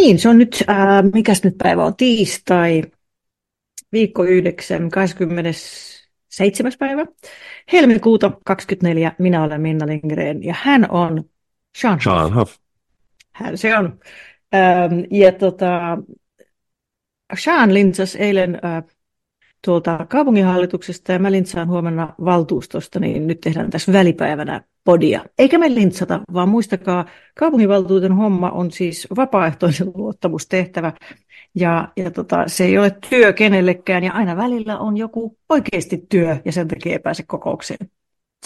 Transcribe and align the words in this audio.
niin, 0.00 0.18
se 0.18 0.28
on 0.28 0.38
nyt, 0.38 0.64
äh, 0.70 0.76
mikäs 1.14 1.44
nyt 1.44 1.54
päivä 1.58 1.84
on, 1.84 1.96
tiistai, 1.96 2.82
viikko 3.92 4.24
9, 4.24 4.90
27. 4.90 6.72
päivä, 6.78 7.06
helmikuuta 7.72 8.32
24, 8.44 9.12
minä 9.18 9.42
olen 9.44 9.60
Minna 9.60 9.86
Lindgren 9.86 10.44
ja 10.44 10.54
hän 10.58 10.90
on 10.90 11.24
Sean, 11.78 12.00
Sean 12.02 12.34
Huff. 12.34 12.56
Hän 13.32 13.58
se 13.58 13.78
on. 13.78 14.00
Ähm, 14.54 14.92
ja 15.10 15.32
tota, 15.32 15.98
Sean 17.38 17.74
lintsas 17.74 18.16
eilen 18.16 18.58
äh, 18.64 18.84
tuolta 19.64 20.06
kaupunginhallituksesta 20.08 21.12
ja 21.12 21.18
mä 21.18 21.32
lintsaan 21.32 21.68
huomenna 21.68 22.14
valtuustosta, 22.24 23.00
niin 23.00 23.26
nyt 23.26 23.40
tehdään 23.40 23.70
tässä 23.70 23.92
välipäivänä 23.92 24.62
podia. 24.84 25.24
Eikä 25.38 25.58
me 25.58 25.74
lintsata, 25.74 26.20
vaan 26.32 26.48
muistakaa, 26.48 27.04
kaupunginvaltuutetun 27.38 28.16
homma 28.16 28.50
on 28.50 28.70
siis 28.70 29.08
vapaaehtoisen 29.16 29.90
luottamustehtävä 29.94 30.92
ja, 31.54 31.88
ja 31.96 32.10
tota, 32.10 32.44
se 32.46 32.64
ei 32.64 32.78
ole 32.78 32.96
työ 33.10 33.32
kenellekään 33.32 34.04
ja 34.04 34.12
aina 34.12 34.36
välillä 34.36 34.78
on 34.78 34.96
joku 34.96 35.36
oikeasti 35.48 36.06
työ 36.08 36.36
ja 36.44 36.52
sen 36.52 36.68
takia 36.68 36.92
ei 36.92 36.98
pääse 36.98 37.24
kokoukseen. 37.26 37.90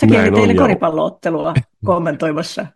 Säkin 0.00 0.16
Näin 0.16 0.34
teille 0.34 0.54
koripalloottelua 0.54 1.54
kommentoimassa. 1.84 2.66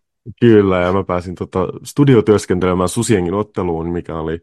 Kyllä, 0.40 0.80
ja 0.80 0.92
mä 0.92 1.04
pääsin 1.04 1.34
tota 1.34 1.68
studiotyöskentelemään 1.84 2.88
Susiengin 2.88 3.34
otteluun, 3.34 3.88
mikä 3.88 4.18
oli 4.18 4.40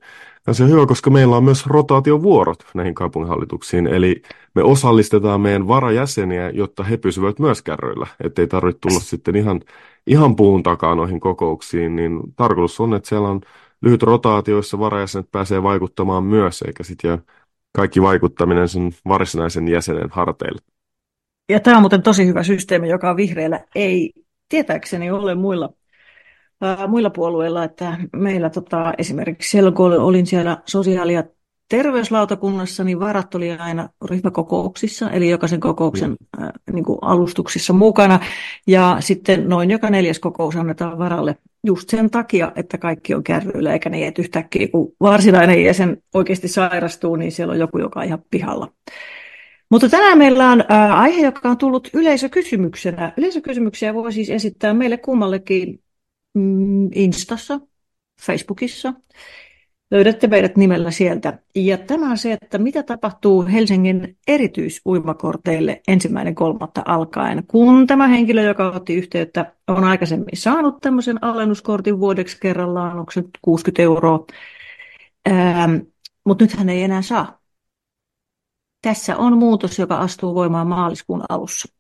se 0.52 0.68
hyvä, 0.68 0.86
koska 0.86 1.10
meillä 1.10 1.38
on 1.38 1.44
myös 1.44 1.68
rotaatiovuorot 1.68 2.64
näihin 2.74 2.96
kaupunginhallituksiin, 2.96 3.88
eli 3.88 4.22
me 4.56 4.64
osallistetaan 4.64 5.42
meidän 5.42 5.68
varajäseniä, 5.68 6.50
jotta 6.50 6.84
he 6.84 6.98
pysyvät 6.98 7.40
myös 7.40 7.62
kärryillä, 7.62 8.08
ettei 8.24 8.48
tarvitse 8.48 8.80
tulla 8.80 9.00
sitten 9.00 9.36
ihan, 9.36 9.62
ihan 10.08 10.36
puun 10.36 10.64
takaa 10.64 10.96
noihin 10.96 11.20
kokouksiin, 11.20 11.96
niin 11.96 12.20
tarkoitus 12.36 12.80
on, 12.80 12.94
että 12.94 13.10
siellä 13.10 13.30
on 13.30 13.42
lyhyt 13.82 14.04
rotaatio, 14.04 14.56
jossa 14.56 14.80
varajäsenet 14.80 15.32
pääsee 15.32 15.64
vaikuttamaan 15.64 16.24
myös, 16.24 16.62
eikä 16.62 16.84
sitten 16.84 17.10
jää 17.10 17.18
kaikki 17.76 18.02
vaikuttaminen 18.02 18.70
sen 18.70 18.92
varsinaisen 19.08 19.68
jäsenen 19.68 20.10
harteille. 20.12 20.62
Ja 21.50 21.60
tämä 21.60 21.78
on 21.78 21.82
muuten 21.84 22.04
tosi 22.04 22.28
hyvä 22.28 22.44
systeemi, 22.44 22.90
joka 22.90 23.10
on 23.10 23.18
vihreillä. 23.18 23.66
Ei 23.76 24.14
tietääkseni 24.50 25.12
ole 25.12 25.36
muilla, 25.36 25.70
ää, 26.64 26.88
muilla 26.88 27.10
puolueilla, 27.10 27.64
että 27.64 27.98
meillä 28.16 28.50
tota, 28.50 28.94
esimerkiksi 28.98 29.50
siellä, 29.50 29.72
kun 29.72 29.94
olin 29.94 30.26
siellä 30.26 30.58
sosiaali- 30.66 31.14
ja 31.14 31.24
terveyslautakunnassa, 31.70 32.84
niin 32.84 33.00
varat 33.00 33.36
oli 33.36 33.52
aina 33.52 33.90
ryhmäkokouksissa, 34.10 35.12
eli 35.12 35.30
jokaisen 35.30 35.60
kokouksen 35.60 36.16
ää, 36.40 36.52
niin 36.74 36.86
kuin 36.86 37.00
alustuksissa 37.02 37.74
mukana, 37.74 38.20
ja 38.68 38.98
sitten 39.00 39.50
noin 39.50 39.72
joka 39.72 39.90
neljäs 39.90 40.20
kokous 40.20 40.56
annetaan 40.56 40.98
varalle 40.98 41.36
just 41.68 41.90
sen 41.90 42.10
takia, 42.10 42.52
että 42.56 42.78
kaikki 42.78 43.14
on 43.14 43.24
kärryillä, 43.24 43.74
eikä 43.74 43.90
ne 43.90 44.14
yhtäkkiä, 44.20 44.68
kun 44.68 44.92
varsinainen 45.00 45.64
jäsen 45.64 45.98
oikeasti 46.14 46.48
sairastuu, 46.48 47.16
niin 47.16 47.32
siellä 47.32 47.52
on 47.52 47.60
joku, 47.60 47.78
joka 47.78 48.00
on 48.00 48.06
ihan 48.06 48.24
pihalla. 48.32 48.72
Mutta 49.70 49.90
tänään 49.90 50.18
meillä 50.18 50.52
on 50.52 50.72
aihe, 50.92 51.26
joka 51.26 51.50
on 51.50 51.58
tullut 51.58 51.90
yleisökysymyksenä. 51.94 53.14
Yleisökysymyksiä 53.18 53.94
voi 53.94 54.14
siis 54.14 54.30
esittää 54.30 54.74
meille 54.74 54.98
kummallekin 54.98 55.70
mm, 55.70 55.83
Instassa, 56.94 57.60
Facebookissa. 58.22 58.94
Löydätte 59.92 60.28
meidät 60.28 60.58
nimellä 60.58 60.92
sieltä. 60.92 61.40
Ja 61.56 61.78
tämä 61.78 62.12
on 62.12 62.18
se, 62.18 62.34
että 62.34 62.58
mitä 62.58 62.84
tapahtuu 62.84 63.46
Helsingin 63.46 64.18
erityisuimakorteille 64.28 65.82
ensimmäinen 65.88 66.36
kolmatta 66.36 66.82
alkaen, 66.86 67.44
kun 67.48 67.88
tämä 67.88 68.08
henkilö, 68.08 68.42
joka 68.42 68.70
otti 68.70 68.96
yhteyttä, 68.96 69.54
on 69.68 69.84
aikaisemmin 69.84 70.38
saanut 70.38 70.78
tämmöisen 70.82 71.24
alennuskortin 71.24 72.00
vuodeksi 72.00 72.38
kerrallaan, 72.42 73.00
onko 73.00 73.12
se 73.12 73.24
60 73.42 73.82
euroa, 73.82 74.26
ähm, 75.30 75.76
mutta 76.26 76.44
nyt 76.44 76.54
hän 76.54 76.70
ei 76.70 76.84
enää 76.84 77.02
saa 77.02 77.44
tässä 78.84 79.18
on 79.18 79.38
muutos, 79.38 79.80
joka 79.80 79.98
astuu 79.98 80.36
voimaan 80.36 80.68
maaliskuun 80.68 81.24
alussa. 81.30 81.74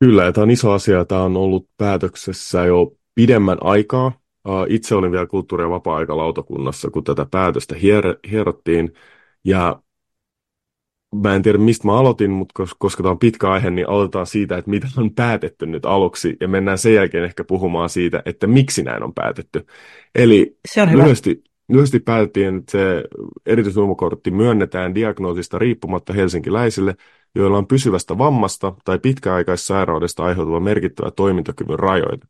Kyllä, 0.00 0.24
ja 0.24 0.32
tämä 0.32 0.42
on 0.42 0.50
iso 0.50 0.72
asia. 0.72 1.04
Tämä 1.04 1.22
on 1.22 1.36
ollut 1.36 1.68
päätöksessä 1.76 2.64
jo 2.64 2.92
pidemmän 3.14 3.58
aikaa. 3.60 4.12
Itse 4.68 4.94
olin 4.94 5.12
vielä 5.12 5.26
kulttuuri- 5.26 5.64
ja 5.64 5.70
vapaa-aikalautakunnassa, 5.70 6.90
kun 6.90 7.04
tätä 7.04 7.26
päätöstä 7.30 7.74
hier- 7.74 8.30
hierottiin. 8.30 8.92
Ja 9.44 9.82
mä 11.22 11.34
en 11.34 11.42
tiedä, 11.42 11.58
mistä 11.58 11.86
mä 11.86 11.98
aloitin, 11.98 12.30
mutta 12.30 12.64
koska 12.78 13.02
tämä 13.02 13.10
on 13.10 13.18
pitkä 13.18 13.50
aihe, 13.50 13.70
niin 13.70 13.88
aloitetaan 13.88 14.26
siitä, 14.26 14.56
että 14.56 14.70
mitä 14.70 14.86
on 14.96 15.14
päätetty 15.14 15.66
nyt 15.66 15.86
aluksi, 15.86 16.36
ja 16.40 16.48
mennään 16.48 16.78
sen 16.78 16.94
jälkeen 16.94 17.24
ehkä 17.24 17.44
puhumaan 17.44 17.88
siitä, 17.88 18.22
että 18.26 18.46
miksi 18.46 18.82
näin 18.82 19.02
on 19.02 19.14
päätetty. 19.14 19.66
Eli 20.14 20.58
Se 20.68 20.82
on 20.82 20.92
lyhyesti, 20.92 21.42
Lyhyesti 21.68 22.00
päätettiin, 22.00 22.56
että 22.56 22.72
se 22.72 23.04
erityisluomukortti 23.46 24.30
myönnetään 24.30 24.94
diagnoosista 24.94 25.58
riippumatta 25.58 26.12
helsinkiläisille, 26.12 26.94
joilla 27.34 27.58
on 27.58 27.66
pysyvästä 27.66 28.18
vammasta 28.18 28.74
tai 28.84 28.98
pitkäaikaissairaudesta 28.98 30.24
aiheutuva 30.24 30.60
merkittävä 30.60 31.10
toimintakyvyn 31.10 31.78
rajoite. 31.78 32.26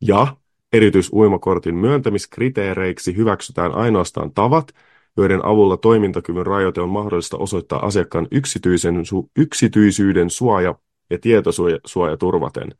Ja 0.00 0.36
erityisuimakortin 0.72 1.74
myöntämiskriteereiksi 1.74 3.16
hyväksytään 3.16 3.72
ainoastaan 3.72 4.32
tavat, 4.32 4.74
joiden 5.16 5.44
avulla 5.44 5.76
toimintakyvyn 5.76 6.46
rajoite 6.46 6.80
on 6.80 6.88
mahdollista 6.88 7.36
osoittaa 7.36 7.86
asiakkaan 7.86 8.28
yksityisen, 8.30 8.96
su- 8.96 9.30
yksityisyyden 9.36 10.30
suoja 10.30 10.74
ja 11.10 11.18
tietosuoja 11.18 12.16
turvaten. 12.18 12.74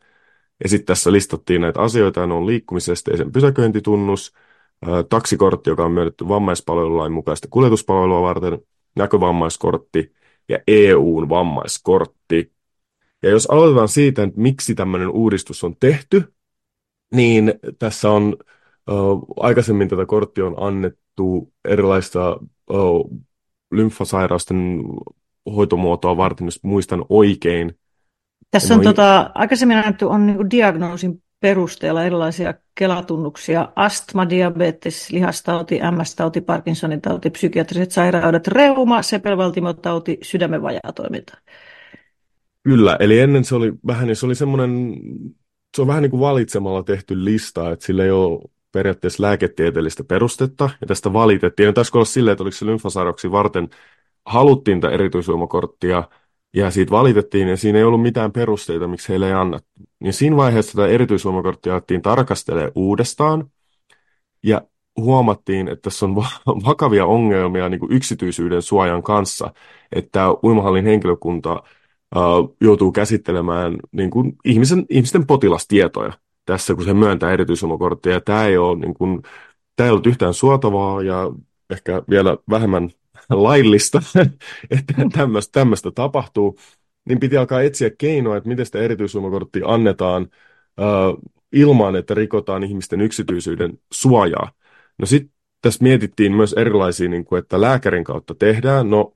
Ja 0.63 0.69
sitten 0.69 0.87
tässä 0.87 1.13
listattiin 1.13 1.61
näitä 1.61 1.81
asioita, 1.81 2.27
ne 2.27 2.35
on 2.35 2.47
liikkumisesteisen 2.47 3.33
pysäköintitunnus, 3.33 4.35
taksikortti, 5.09 5.71
joka 5.71 5.85
on 5.85 5.93
myönnetty 5.93 6.29
vammaispalvelulain 6.29 7.13
mukaista 7.13 7.49
kuljetuspalvelua 7.51 8.23
varten, 8.23 8.59
näkövammaiskortti 8.97 10.13
ja 10.49 10.59
EUn 10.69 11.29
vammaiskortti. 11.29 12.53
Ja 13.23 13.31
jos 13.31 13.47
aloitetaan 13.47 13.89
siitä, 13.89 14.23
että 14.23 14.41
miksi 14.41 14.75
tämmöinen 14.75 15.09
uudistus 15.09 15.65
on 15.65 15.77
tehty, 15.81 16.33
niin 17.15 17.55
tässä 17.79 18.11
on 18.11 18.37
ö, 18.91 18.93
aikaisemmin 19.37 19.89
tätä 19.89 20.07
korttia 20.07 20.47
on 20.47 20.55
annettu 20.57 21.53
erilaista 21.65 22.39
ö, 22.71 22.75
lymfasairausten 23.71 24.83
hoitomuotoa 25.57 26.17
varten, 26.17 26.47
jos 26.47 26.63
muistan 26.63 27.05
oikein. 27.09 27.79
Tässä 28.51 28.75
on, 28.75 28.81
on 28.81 28.85
tota, 28.85 29.31
aikaisemmin 29.35 29.77
annettu 29.77 30.09
on 30.09 30.27
niin 30.27 30.51
diagnoosin 30.51 31.23
perusteella 31.41 32.05
erilaisia 32.05 32.55
kelatunnuksia, 32.75 33.69
astma, 33.77 34.29
diabetes, 34.29 35.11
lihastauti, 35.11 35.79
MS-tauti, 35.79 36.41
Parkinsonin 36.41 37.01
tauti, 37.01 37.31
psykiatriset 37.31 37.91
sairaudet, 37.91 38.49
reuma, 38.49 39.03
sepelvaltimotauti, 39.03 40.19
sydämen 40.23 40.63
vajaatoiminta. 40.63 41.39
Kyllä, 42.63 42.97
eli 43.01 43.21
ennen 43.21 43.45
se 43.45 43.55
oli 43.55 43.73
vähän, 43.87 44.07
niin 44.07 44.17
se 44.17 44.27
oli 44.27 44.35
semmoinen, 44.35 44.97
se 45.77 45.83
on 45.83 45.89
vähän 45.89 46.03
niin 46.03 46.11
kuin 46.11 46.21
valitsemalla 46.21 46.83
tehty 46.83 47.25
lista, 47.25 47.71
että 47.71 47.87
sillä 47.87 48.05
ei 48.05 48.11
ole 48.11 48.41
periaatteessa 48.73 49.23
lääketieteellistä 49.23 50.05
perustetta, 50.05 50.71
ja 50.81 50.87
tästä 50.87 51.13
valitettiin. 51.13 51.67
Ja 51.67 51.73
taisi 51.73 51.91
olla 51.95 52.05
silleen, 52.05 52.33
että 52.33 52.43
oliko 52.43 52.57
se 52.57 52.67
lymfasairauksi 52.67 53.31
varten 53.31 53.69
haluttiin 54.27 54.81
tätä 54.81 54.95
erityisuomakorttia, 54.95 56.05
ja 56.55 56.71
siitä 56.71 56.91
valitettiin, 56.91 57.49
ja 57.49 57.57
siinä 57.57 57.79
ei 57.79 57.85
ollut 57.85 58.03
mitään 58.03 58.33
perusteita, 58.33 58.89
miksi 58.89 59.09
heille 59.09 59.27
ei 59.27 59.33
annettu. 59.33 59.71
Niin 60.01 60.13
siinä 60.13 60.37
vaiheessa 60.37 60.73
tätä 60.73 60.89
erityishuomakorttia 60.89 61.73
alettiin 61.73 62.03
tarkastelemaan 62.03 62.73
uudestaan, 62.75 63.51
ja 64.43 64.63
huomattiin, 64.97 65.69
että 65.69 65.83
tässä 65.83 66.07
on 66.07 66.17
vakavia 66.67 67.07
ongelmia 67.07 67.69
niin 67.69 67.81
kuin 67.81 67.93
yksityisyyden 67.93 68.63
suojan 68.63 69.03
kanssa, 69.03 69.53
että 69.93 70.27
uimahallin 70.45 70.85
henkilökunta 70.85 71.63
joutuu 72.61 72.93
käsittelemään 72.93 73.77
niin 73.93 74.11
kuin 74.11 74.37
ihmisen, 74.45 74.87
ihmisten 74.89 75.27
potilastietoja 75.27 76.13
tässä, 76.45 76.75
kun 76.75 76.85
se 76.85 76.95
myöntää 76.95 77.33
erityishuomakorttia, 77.33 78.13
ja 78.13 78.21
tämä 78.21 78.47
ei 78.47 78.57
ole 78.59 78.79
niin 78.79 78.95
kuin, 78.95 79.23
tämä 79.77 79.87
ei 79.87 79.91
ollut 79.91 80.07
yhtään 80.07 80.35
suotavaa, 80.35 81.03
ja 81.03 81.31
ehkä 81.71 82.03
vielä 82.11 82.37
vähemmän 82.51 82.91
laillista, 83.31 84.03
että 84.71 84.95
tämmöistä, 85.13 85.53
tämmöistä 85.53 85.91
tapahtuu, 85.91 86.59
niin 87.09 87.21
piti 87.21 87.37
alkaa 87.37 87.63
etsiä 87.63 87.91
keinoa, 87.99 88.37
että 88.37 88.49
miten 88.49 88.67
sitä 88.67 88.79
erityishuomakorttia 88.79 89.67
annetaan 89.67 90.29
ilman, 91.53 91.97
että 91.97 92.15
rikotaan 92.15 92.63
ihmisten 92.63 93.01
yksityisyyden 93.01 93.79
suojaa. 93.93 94.53
No 94.99 95.07
sitten 95.07 95.35
tässä 95.63 95.83
mietittiin 95.83 96.33
myös 96.33 96.53
erilaisia, 96.53 97.09
niin 97.09 97.25
kuin, 97.25 97.39
että 97.39 97.61
lääkärin 97.61 98.05
kautta 98.05 98.35
tehdään. 98.35 98.91
No 98.91 99.13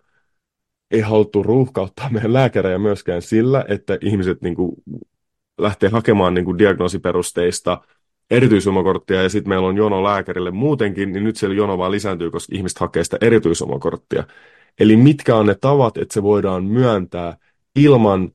ei 0.90 1.00
haluttu 1.00 1.42
ruuhkauttaa 1.42 2.10
meidän 2.10 2.32
lääkärejä 2.32 2.78
myöskään 2.78 3.22
sillä, 3.22 3.64
että 3.68 3.98
ihmiset 4.00 4.42
niin 4.42 4.54
kuin, 4.54 4.72
lähtee 5.58 5.88
hakemaan 5.88 6.34
niin 6.34 6.44
kuin, 6.44 6.58
diagnoosiperusteista 6.58 7.80
erityisomakorttia 8.30 9.22
ja 9.22 9.28
sitten 9.28 9.48
meillä 9.48 9.68
on 9.68 9.76
jono 9.76 10.02
lääkärille 10.02 10.50
muutenkin, 10.50 11.12
niin 11.12 11.24
nyt 11.24 11.36
siellä 11.36 11.56
jono 11.56 11.78
vaan 11.78 11.90
lisääntyy, 11.90 12.30
koska 12.30 12.56
ihmiset 12.56 12.78
hakee 12.78 13.04
sitä 13.04 13.18
erityisomakorttia. 13.20 14.24
Eli 14.80 14.96
mitkä 14.96 15.36
on 15.36 15.46
ne 15.46 15.54
tavat, 15.54 15.96
että 15.96 16.14
se 16.14 16.22
voidaan 16.22 16.64
myöntää 16.64 17.36
ilman, 17.76 18.30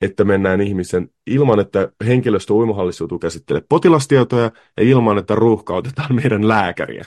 että 0.00 0.24
mennään 0.24 0.60
ihmisen, 0.60 1.08
ilman, 1.26 1.60
että 1.60 1.92
henkilöstö 2.06 2.54
uimahallissa 2.54 3.02
joutuu 3.02 3.18
käsittelemään 3.18 3.66
potilastietoja 3.68 4.50
ja 4.76 4.82
ilman, 4.82 5.18
että 5.18 5.34
ruuhkautetaan 5.34 6.14
meidän 6.14 6.48
lääkäriä. 6.48 7.04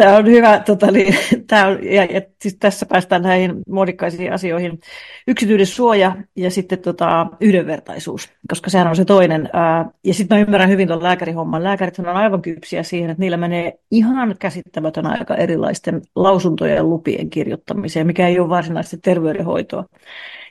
Tämä 0.00 0.16
on 0.16 0.26
hyvä, 0.26 0.58
tota, 0.58 0.90
niin, 0.90 1.14
tämä 1.48 1.66
on, 1.66 1.84
ja, 1.84 2.04
ja 2.04 2.22
siis 2.40 2.56
tässä 2.60 2.86
päästään 2.86 3.22
näihin 3.22 3.54
muodikkaisiin 3.68 4.32
asioihin. 4.32 4.80
Yksityinen 5.28 5.66
suoja 5.66 6.16
ja 6.36 6.50
sitten 6.50 6.78
tota, 6.78 7.26
yhdenvertaisuus, 7.40 8.28
koska 8.48 8.70
sehän 8.70 8.88
on 8.88 8.96
se 8.96 9.04
toinen. 9.04 9.50
Ää, 9.52 9.90
ja 10.04 10.14
sitten 10.14 10.38
mä 10.38 10.42
ymmärrän 10.42 10.68
hyvin 10.68 10.88
tuon 10.88 11.02
lääkärihomman. 11.02 11.64
Lääkärit 11.64 11.98
on 11.98 12.06
aivan 12.06 12.42
kypsiä 12.42 12.82
siihen, 12.82 13.10
että 13.10 13.20
niillä 13.20 13.36
menee 13.36 13.72
ihan 13.90 14.36
käsittämätön 14.38 15.06
aika 15.06 15.34
erilaisten 15.34 16.02
lausuntojen 16.16 16.76
ja 16.76 16.84
lupien 16.84 17.30
kirjoittamiseen, 17.30 18.06
mikä 18.06 18.28
ei 18.28 18.40
ole 18.40 18.48
varsinaisesti 18.48 18.98
terveydenhoitoa. 18.98 19.84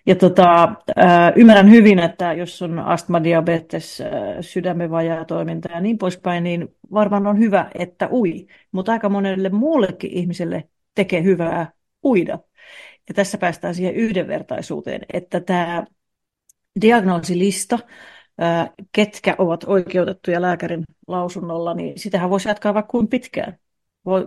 Ja 0.05 0.15
tota, 0.15 0.73
ymmärrän 1.35 1.69
hyvin, 1.69 1.99
että 1.99 2.33
jos 2.33 2.61
on 2.61 2.79
astma, 2.79 3.23
diabetes, 3.23 4.01
äh, 4.01 4.07
sydämen 4.41 4.91
vajaa 4.91 5.25
toiminta 5.25 5.71
ja 5.71 5.79
niin 5.79 5.97
poispäin, 5.97 6.43
niin 6.43 6.75
varmaan 6.93 7.27
on 7.27 7.39
hyvä, 7.39 7.71
että 7.75 8.09
ui. 8.11 8.47
Mutta 8.71 8.91
aika 8.91 9.09
monelle 9.09 9.49
muullekin 9.49 10.11
ihmiselle 10.11 10.69
tekee 10.95 11.23
hyvää 11.23 11.71
uida. 12.03 12.39
Ja 13.07 13.13
tässä 13.13 13.37
päästään 13.37 13.75
siihen 13.75 13.95
yhdenvertaisuuteen, 13.95 15.01
että 15.13 15.39
tämä 15.39 15.85
diagnoosilista, 16.81 17.79
ketkä 18.91 19.35
ovat 19.37 19.63
oikeutettuja 19.67 20.41
lääkärin 20.41 20.83
lausunnolla, 21.07 21.73
niin 21.73 21.99
sitähän 21.99 22.29
voisi 22.29 22.49
jatkaa 22.49 22.73
vaikka 22.73 22.91
kuin 22.91 23.07
pitkään. 23.07 23.57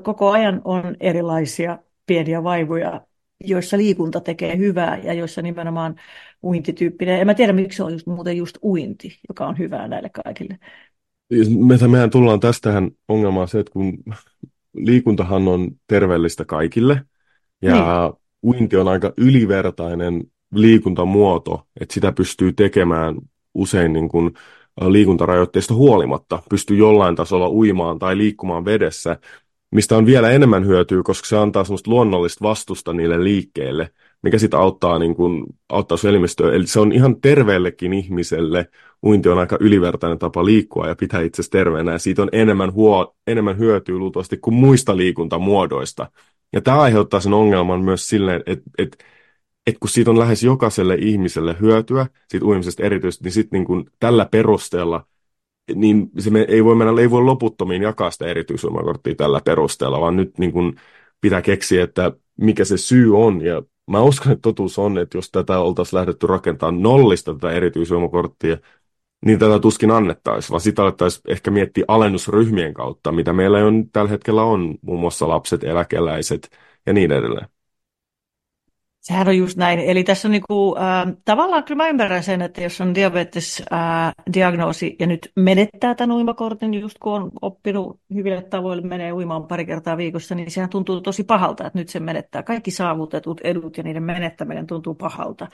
Koko 0.03 0.31
ajan 0.31 0.61
on 0.65 0.97
erilaisia 1.01 1.79
pieniä 2.07 2.43
vaivoja 2.43 3.01
joissa 3.45 3.77
liikunta 3.77 4.21
tekee 4.21 4.59
hyvää 4.59 4.99
ja 4.99 5.15
joissa 5.15 5.43
nimenomaan 5.43 5.97
uintityyppinen. 6.43 7.21
En 7.21 7.27
mä 7.27 7.35
tiedä, 7.35 7.53
miksi 7.53 7.77
se 7.77 7.83
on 7.83 7.93
just, 7.93 8.07
muuten 8.07 8.37
just 8.37 8.59
uinti, 8.63 9.19
joka 9.29 9.47
on 9.47 9.59
hyvää 9.59 9.89
näille 9.89 10.11
kaikille. 10.25 10.59
Me, 11.59 11.89
mehän 11.89 12.11
tullaan 12.11 12.41
tästähän 12.41 12.91
ongelmaan 13.09 13.49
se, 13.49 13.61
että 13.61 13.73
kun 13.73 13.99
liikuntahan 14.75 15.49
on 15.49 15.71
terveellistä 15.87 16.45
kaikille 16.45 17.03
ja 17.63 17.73
niin. 17.73 18.13
uinti 18.43 18.77
on 18.77 18.89
aika 18.89 19.13
ylivertainen 19.17 20.25
liikuntamuoto, 20.55 21.67
että 21.81 21.95
sitä 21.95 22.13
pystyy 22.13 22.53
tekemään 22.53 23.15
usein 23.55 23.93
niin 23.93 24.09
kuin 24.09 24.35
liikuntarajoitteista 24.89 25.75
huolimatta, 25.75 26.43
pystyy 26.51 26.77
jollain 26.77 27.17
tasolla 27.17 27.51
uimaan 27.51 27.99
tai 27.99 28.17
liikkumaan 28.17 28.65
vedessä, 28.65 29.17
mistä 29.73 29.97
on 29.97 30.07
vielä 30.07 30.31
enemmän 30.31 30.67
hyötyä, 30.67 31.03
koska 31.05 31.29
se 31.29 31.37
antaa 31.37 31.65
semmoista 31.65 31.91
luonnollista 31.91 32.45
vastusta 32.45 32.93
niille 32.93 33.25
liikkeille, 33.25 33.91
mikä 34.23 34.39
sitten 34.39 34.61
auttaa, 34.61 34.99
niin 34.99 35.15
kun, 35.15 35.47
auttaa 35.69 35.97
sun 35.97 36.11
elimistöä. 36.11 36.53
Eli 36.53 36.67
se 36.67 36.81
on 36.81 36.93
ihan 36.93 37.21
terveellekin 37.21 37.93
ihmiselle, 37.93 38.69
uinti 39.07 39.29
on 39.29 39.39
aika 39.39 39.57
ylivertainen 39.61 40.19
tapa 40.19 40.45
liikkua 40.45 40.89
ja 40.89 40.97
pitää 40.97 41.21
itse 41.21 41.43
terveenä, 41.51 41.93
ja 41.93 41.99
siitä 41.99 42.23
on 42.23 42.29
enemmän, 42.33 42.73
huo, 42.73 43.17
enemmän 43.27 43.59
hyötyä 43.59 43.97
luultavasti 43.97 44.37
kuin 44.37 44.55
muista 44.55 44.97
liikuntamuodoista. 44.97 46.11
Ja 46.53 46.61
tämä 46.61 46.81
aiheuttaa 46.81 47.21
sen 47.21 47.33
ongelman 47.33 47.85
myös 47.85 48.09
silleen, 48.09 48.43
että 48.47 48.71
et, 48.79 49.05
et 49.67 49.79
kun 49.81 49.91
siitä 49.91 50.11
on 50.11 50.19
lähes 50.19 50.43
jokaiselle 50.43 50.95
ihmiselle 50.95 51.57
hyötyä, 51.61 52.07
siitä 52.29 52.47
uimisesta 52.47 52.83
erityisesti, 52.83 53.25
niin 53.25 53.33
sitten 53.33 53.65
niin 53.69 53.91
tällä 54.01 54.29
perusteella 54.31 55.07
niin 55.75 56.11
se 56.19 56.31
me, 56.31 56.45
ei 56.49 56.65
voi 56.65 56.75
mennä, 56.75 57.01
ei 57.01 57.11
voi 57.11 57.23
loputtomiin 57.23 57.83
jakaa 57.83 58.11
sitä 58.11 58.27
erityisomakorttia 58.27 59.15
tällä 59.15 59.41
perusteella, 59.45 60.01
vaan 60.01 60.17
nyt 60.17 60.39
niin 60.39 60.53
kuin 60.53 60.77
pitää 61.21 61.43
keksiä, 61.43 61.85
että 61.85 62.13
mikä 62.41 62.65
se 62.65 62.77
syy 62.77 63.19
on. 63.19 63.41
Ja 63.41 63.63
mä 63.91 64.03
uskon, 64.03 64.33
että 64.33 64.43
totuus 64.43 64.79
on, 64.79 64.99
että 64.99 65.19
jos 65.19 65.31
tätä 65.31 65.59
oltaisiin 65.59 65.99
lähdetty 65.99 66.27
rakentamaan 66.27 66.83
nollista 66.83 67.35
tätä 67.35 67.51
erityisomakorttia, 67.51 68.57
niin 69.27 69.39
tätä 69.39 69.59
tuskin 69.59 69.91
annettaisiin, 69.91 70.51
vaan 70.51 70.61
sitä 70.61 70.83
alettaisiin 70.83 71.23
ehkä 71.29 71.51
miettiä 71.51 71.85
alennusryhmien 71.89 72.75
kautta, 72.75 73.13
mitä 73.13 73.33
meillä 73.33 73.59
on 73.59 73.91
tällä 73.93 74.11
hetkellä 74.11 74.43
on, 74.43 74.75
muun 74.83 75.01
muassa 75.01 75.29
lapset, 75.29 75.65
eläkeläiset 75.65 76.51
ja 76.87 76.93
niin 76.93 77.13
edelleen. 77.13 77.49
Sehän 79.03 79.29
on 79.29 79.37
just 79.37 79.57
näin. 79.57 79.79
Eli 79.79 80.05
tässä 80.05 80.29
on 80.29 80.33
niinku, 80.33 80.77
äh, 80.79 81.15
tavallaan 81.25 81.65
kyllä 81.65 81.83
mä 81.83 81.89
ymmärrän 81.89 82.23
sen, 82.23 82.43
että 82.43 82.63
jos 82.63 82.81
on 82.81 82.95
diabetes-diagnoosi 82.95 84.87
äh, 84.87 84.97
ja 84.99 85.07
nyt 85.07 85.33
menettää 85.37 85.95
tämän 85.95 86.17
uimakortin, 86.17 86.75
just 86.75 86.99
kun 86.99 87.13
on 87.13 87.31
oppinut 87.43 88.01
hyville 88.15 88.43
tavoille, 88.43 88.83
menee 88.83 89.13
uimaan 89.13 89.47
pari 89.47 89.67
kertaa 89.67 89.97
viikossa, 89.97 90.35
niin 90.35 90.51
sehän 90.51 90.71
tuntuu 90.71 91.01
tosi 91.01 91.25
pahalta, 91.25 91.67
että 91.67 91.79
nyt 91.79 91.89
se 91.89 92.01
menettää. 92.01 92.43
Kaikki 92.43 92.71
saavutetut 92.71 93.41
edut 93.41 93.77
ja 93.77 93.83
niiden 93.83 94.03
menettäminen 94.03 94.67
tuntuu 94.67 94.95
pahalta. 94.95 95.49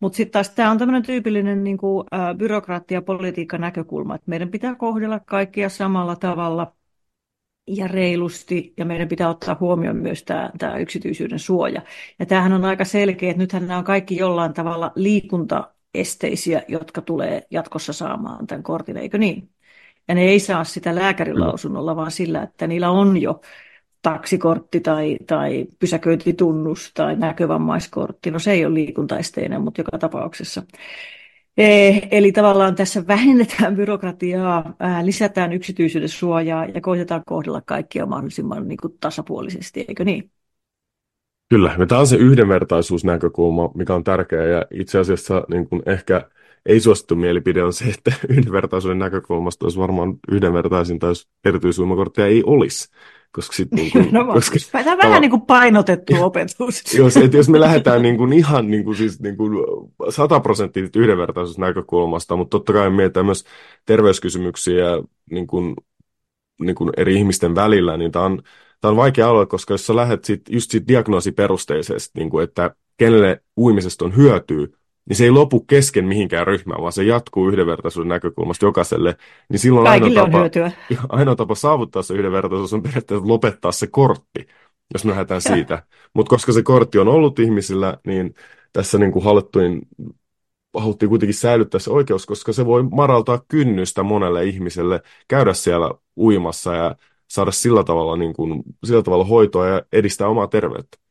Mutta 0.00 0.16
sitten 0.16 0.32
taas 0.32 0.50
tämä 0.50 0.70
on 0.70 0.78
tämmöinen 0.78 1.02
tyypillinen 1.02 1.64
niinku, 1.64 2.04
äh, 2.14 2.36
byrokraattia 2.36 2.96
ja 2.96 3.02
politiikan 3.02 3.60
näkökulma, 3.60 4.14
että 4.14 4.30
meidän 4.30 4.50
pitää 4.50 4.74
kohdella 4.74 5.20
kaikkia 5.20 5.68
samalla 5.68 6.16
tavalla– 6.16 6.72
ja 7.66 7.88
reilusti, 7.88 8.74
ja 8.76 8.84
meidän 8.84 9.08
pitää 9.08 9.28
ottaa 9.28 9.56
huomioon 9.60 9.96
myös 9.96 10.22
tämä, 10.22 10.50
tämä 10.58 10.76
yksityisyyden 10.76 11.38
suoja. 11.38 11.82
Ja 12.18 12.26
tämähän 12.26 12.52
on 12.52 12.64
aika 12.64 12.84
selkeä, 12.84 13.30
että 13.30 13.42
nythän 13.42 13.66
nämä 13.66 13.78
on 13.78 13.84
kaikki 13.84 14.16
jollain 14.16 14.52
tavalla 14.52 14.92
liikuntaesteisiä, 14.94 16.62
jotka 16.68 17.00
tulee 17.00 17.46
jatkossa 17.50 17.92
saamaan 17.92 18.46
tämän 18.46 18.62
kortin, 18.62 18.96
eikö 18.96 19.18
niin? 19.18 19.50
Ja 20.08 20.14
ne 20.14 20.22
ei 20.22 20.40
saa 20.40 20.64
sitä 20.64 20.94
lääkärin 20.94 21.40
lausunnolla, 21.40 21.96
vaan 21.96 22.10
sillä, 22.10 22.42
että 22.42 22.66
niillä 22.66 22.90
on 22.90 23.22
jo 23.22 23.40
taksikortti 24.02 24.80
tai, 24.80 25.18
tai 25.26 25.66
pysäköintitunnus 25.78 26.90
tai 26.94 27.16
näkövammaiskortti. 27.16 28.30
No 28.30 28.38
se 28.38 28.52
ei 28.52 28.64
ole 28.64 28.74
liikuntaesteinen, 28.74 29.62
mutta 29.62 29.80
joka 29.80 29.98
tapauksessa. 29.98 30.62
Eh, 31.56 32.08
eli 32.10 32.32
tavallaan 32.32 32.74
tässä 32.74 33.06
vähennetään 33.06 33.76
byrokratiaa, 33.76 34.74
lisätään 35.02 35.52
yksityisyyden 35.52 36.08
suojaa 36.08 36.64
ja 36.64 36.80
koitetaan 36.80 37.22
kohdella 37.26 37.60
kaikkia 37.60 38.06
mahdollisimman 38.06 38.68
niin 38.68 38.78
kuin 38.82 38.94
tasapuolisesti, 39.00 39.84
eikö 39.88 40.04
niin? 40.04 40.30
Kyllä, 41.48 41.76
ja 41.78 41.86
tämä 41.86 42.00
on 42.00 42.06
se 42.06 42.16
yhdenvertaisuusnäkökulma, 42.16 43.70
mikä 43.74 43.94
on 43.94 44.04
tärkeä, 44.04 44.44
ja 44.44 44.66
itse 44.70 44.98
asiassa 44.98 45.44
niin 45.48 45.68
kuin 45.68 45.82
ehkä 45.86 46.30
ei 46.66 46.80
suosittu 46.80 47.16
mielipide 47.16 47.62
on 47.62 47.72
se, 47.72 47.84
että 47.84 48.12
yhdenvertaisuuden 48.28 48.98
näkökulmasta 48.98 49.66
olisi 49.66 49.78
varmaan 49.78 50.18
yhdenvertaisinta, 50.28 51.06
jos 51.06 51.28
erityisuimakorttia 51.44 52.26
ei 52.26 52.42
olisi. 52.46 52.88
Koska 53.32 53.56
sit 53.56 53.72
niin 53.72 53.92
kuin, 53.92 54.08
no, 54.12 54.24
koska, 54.24 54.56
Tämä 54.72 54.92
on 54.92 54.98
vähän 54.98 55.20
niin 55.20 55.30
kuin 55.30 55.42
painotettu 55.42 56.14
opetus. 56.24 56.94
jos, 56.94 57.16
et, 57.16 57.32
jos 57.32 57.48
me 57.48 57.60
lähdetään 57.60 58.02
niin 58.02 58.16
kuin 58.16 58.32
ihan 58.32 58.70
niin 58.70 58.84
kuin, 58.84 58.96
siis 58.96 59.20
niin 59.20 59.36
kuin 59.36 59.52
sataprosenttisesti 60.10 60.98
yhdenvertaisuusnäkökulmasta, 60.98 62.36
mutta 62.36 62.50
totta 62.50 62.72
kai 62.72 62.90
mietitään 62.90 63.26
myös 63.26 63.44
terveyskysymyksiä 63.86 64.84
niin 65.30 65.46
kuin, 65.46 65.74
niin 66.60 66.74
kuin 66.74 66.90
eri 66.96 67.14
ihmisten 67.14 67.54
välillä, 67.54 67.96
niin 67.96 68.12
tämä 68.12 68.24
on, 68.24 68.42
tämä 68.80 68.90
on 68.90 68.96
vaikea 68.96 69.28
alue, 69.28 69.46
koska 69.46 69.74
jos 69.74 69.86
sä 69.86 69.96
lähdet 69.96 70.24
sit, 70.24 70.42
just 70.48 70.70
siitä 70.70 70.88
diagnoosiperusteisesti, 70.88 72.18
niin 72.18 72.30
kuin, 72.30 72.44
että 72.44 72.74
kenelle 72.96 73.42
uimisesta 73.56 74.04
on 74.04 74.16
hyötyä, 74.16 74.66
niin 75.08 75.16
se 75.16 75.24
ei 75.24 75.30
lopu 75.30 75.60
kesken 75.60 76.04
mihinkään 76.04 76.46
ryhmään, 76.46 76.80
vaan 76.80 76.92
se 76.92 77.04
jatkuu 77.04 77.48
yhdenvertaisuuden 77.48 78.08
näkökulmasta 78.08 78.66
jokaiselle. 78.66 79.16
Niin 79.48 79.58
silloin 79.58 79.86
ainoa 79.86 80.10
tapa, 80.14 80.50
ainoa 81.08 81.36
tapa 81.36 81.54
saavuttaa 81.54 82.02
se 82.02 82.14
yhdenvertaisuus 82.14 82.72
on 82.72 82.82
periaatteessa 82.82 83.28
lopettaa 83.28 83.72
se 83.72 83.86
kortti, 83.86 84.46
jos 84.94 85.04
me 85.04 85.10
lähdetään 85.10 85.40
siitä. 85.40 85.82
Mutta 86.14 86.30
koska 86.30 86.52
se 86.52 86.62
kortti 86.62 86.98
on 86.98 87.08
ollut 87.08 87.38
ihmisillä, 87.38 87.98
niin 88.06 88.34
tässä 88.72 88.98
niin 88.98 89.12
kuin 89.12 89.24
haluttiin, 89.24 89.82
haluttiin 90.76 91.08
kuitenkin 91.08 91.34
säilyttää 91.34 91.80
se 91.80 91.90
oikeus, 91.90 92.26
koska 92.26 92.52
se 92.52 92.66
voi 92.66 92.82
maraltaa 92.82 93.42
kynnystä 93.48 94.02
monelle 94.02 94.44
ihmiselle 94.44 95.02
käydä 95.28 95.54
siellä 95.54 95.90
uimassa 96.16 96.74
ja 96.74 96.96
saada 97.28 97.50
sillä 97.50 97.84
tavalla, 97.84 98.16
niin 98.16 98.34
kuin, 98.34 98.62
sillä 98.84 99.02
tavalla 99.02 99.24
hoitoa 99.24 99.68
ja 99.68 99.82
edistää 99.92 100.28
omaa 100.28 100.46
terveyttä. 100.46 101.01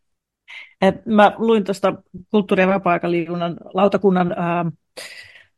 Et 0.81 1.05
mä 1.05 1.33
luin 1.37 1.63
tuosta 1.63 1.93
kulttuuri- 2.31 2.61
ja 2.61 2.67
vapaa-aikaliikunnan 2.67 3.57
lautakunnan 3.73 4.31
ää, 4.37 4.65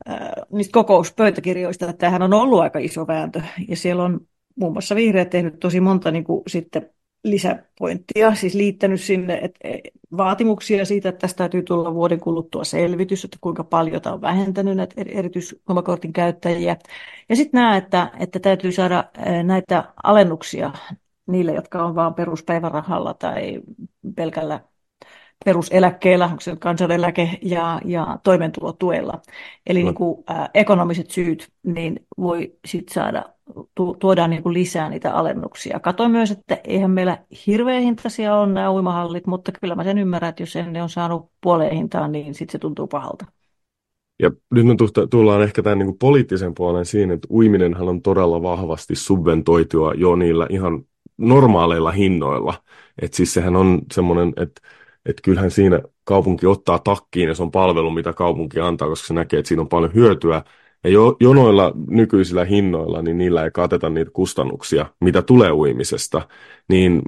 ää, 0.06 0.34
niistä 0.52 0.74
kokouspöytäkirjoista, 0.74 1.86
että 1.86 1.98
tämähän 1.98 2.22
on 2.22 2.34
ollut 2.34 2.62
aika 2.62 2.80
iso 2.80 3.08
vääntö. 3.08 3.42
Ja 3.68 3.76
siellä 3.76 4.04
on 4.04 4.20
muun 4.56 4.74
muassa 4.74 4.96
vihreät 4.96 5.30
tehnyt 5.30 5.60
tosi 5.60 5.80
monta 5.80 6.12
niin 6.12 6.24
kuin, 6.24 6.44
sitten 6.48 6.90
lisäpointtia, 7.24 8.36
siis 8.36 8.54
liittänyt 8.54 9.02
sinne 9.02 9.40
että 9.42 9.68
e, 9.68 9.80
vaatimuksia 10.18 10.86
siitä, 10.86 11.10
että 11.10 11.20
tästä 11.20 11.38
täytyy 11.38 11.64
tulla 11.64 11.94
vuoden 11.94 12.20
kuluttua 12.20 12.64
selvitys, 12.64 13.26
että 13.26 13.38
kuinka 13.42 13.64
paljon 13.64 14.02
tämä 14.02 14.14
on 14.14 14.22
vähentänyt 14.22 14.78
näitä 14.78 15.02
erityisomakortin 15.08 16.14
käyttäjiä. 16.14 16.78
Ja 17.30 17.36
sitten 17.36 17.60
nämä, 17.60 17.78
että, 17.78 18.12
että 18.20 18.40
täytyy 18.40 18.72
saada 18.72 19.04
näitä 19.44 19.94
alennuksia 20.04 20.72
niille, 21.28 21.54
jotka 21.54 21.86
on 21.86 21.96
vain 21.96 22.14
peruspäivärahalla 22.14 23.14
tai 23.14 23.62
pelkällä 24.16 24.60
peruseläkkeellä, 25.46 26.26
onko 26.26 26.42
se 26.42 26.56
kansaneläke 26.56 27.40
ja, 27.42 27.82
ja 27.86 28.20
toimeentulotuella. 28.24 29.22
Eli 29.68 29.80
no. 29.80 29.86
niin 29.86 29.96
kuin, 29.96 30.24
ä, 30.30 30.50
ekonomiset 30.54 31.10
syyt, 31.10 31.50
niin 31.64 32.06
voi 32.18 32.56
sitten 32.68 32.94
saada, 32.94 33.24
tu, 33.76 33.96
tuodaan 34.00 34.30
niin 34.30 34.44
kuin 34.44 34.54
lisää 34.54 34.90
niitä 34.90 35.14
alennuksia. 35.14 35.80
Katoin 35.80 36.12
myös, 36.12 36.32
että 36.32 36.58
eihän 36.64 36.92
meillä 36.92 37.18
hirveän 37.48 37.82
hintaisia 37.84 38.36
ole 38.36 38.54
nämä 38.54 38.72
uimahallit, 38.72 39.28
mutta 39.28 39.52
kyllä 39.62 39.76
mä 39.76 39.84
sen 39.84 39.98
ymmärrän, 39.98 40.30
että 40.30 40.44
jos 40.44 40.56
ne 40.72 40.84
on 40.84 40.90
saanut 40.90 41.32
puoleen 41.42 41.76
hintaan, 41.76 42.12
niin 42.12 42.34
sitten 42.34 42.52
se 42.52 42.60
tuntuu 42.60 42.88
pahalta. 42.88 43.26
Ja 44.20 44.32
nyt 44.52 44.66
me 44.66 44.76
tullaan 45.10 45.44
ehkä 45.44 45.64
tämän 45.64 45.80
niin 45.80 45.88
kuin 45.88 45.98
poliittisen 45.98 46.54
puolen 46.54 46.86
siinä, 46.86 47.14
että 47.14 47.28
uiminenhan 47.32 47.90
on 47.90 48.02
todella 48.02 48.42
vahvasti 48.42 48.96
subventoitua 48.96 49.94
jo 49.94 50.16
niillä 50.16 50.48
ihan 50.50 50.86
normaaleilla 51.18 51.92
hinnoilla. 51.92 52.54
Että 53.02 53.18
siis 53.18 53.34
sehän 53.34 53.56
on 53.56 53.82
semmoinen, 53.94 54.34
että 54.38 54.62
että 55.06 55.22
kyllähän 55.22 55.52
siinä 55.52 55.82
kaupunki 56.04 56.46
ottaa 56.46 56.80
takkiin 56.80 57.36
se 57.36 57.44
on 57.44 57.52
palvelu, 57.52 57.90
mitä 57.92 58.14
kaupunki 58.14 58.60
antaa, 58.60 58.88
koska 58.88 59.08
se 59.08 59.14
näkee, 59.14 59.40
että 59.40 59.48
siinä 59.48 59.62
on 59.62 59.70
paljon 59.70 59.94
hyötyä. 59.94 60.44
Ja 60.84 60.90
jo, 60.90 61.18
jonoilla 61.20 61.74
nykyisillä 61.88 62.46
hinnoilla, 62.46 63.02
niin 63.02 63.18
niillä 63.18 63.44
ei 63.44 63.52
kateta 63.52 63.90
niitä 63.90 64.12
kustannuksia, 64.14 64.86
mitä 65.02 65.22
tulee 65.22 65.52
uimisesta. 65.52 66.28
Niin, 66.70 67.02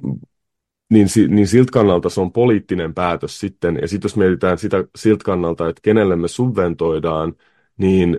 niin, 0.90 1.08
niin 1.28 1.46
siltä 1.46 1.70
kannalta 1.72 2.08
se 2.08 2.20
on 2.20 2.32
poliittinen 2.32 2.94
päätös 2.94 3.40
sitten. 3.40 3.78
Ja 3.82 3.88
sitten 3.88 4.08
jos 4.08 4.16
mietitään 4.16 4.58
sitä 4.58 4.84
siltä 4.96 5.24
kannalta, 5.24 5.68
että 5.68 5.80
kenelle 5.82 6.16
me 6.16 6.28
subventoidaan, 6.28 7.34
niin 7.78 8.18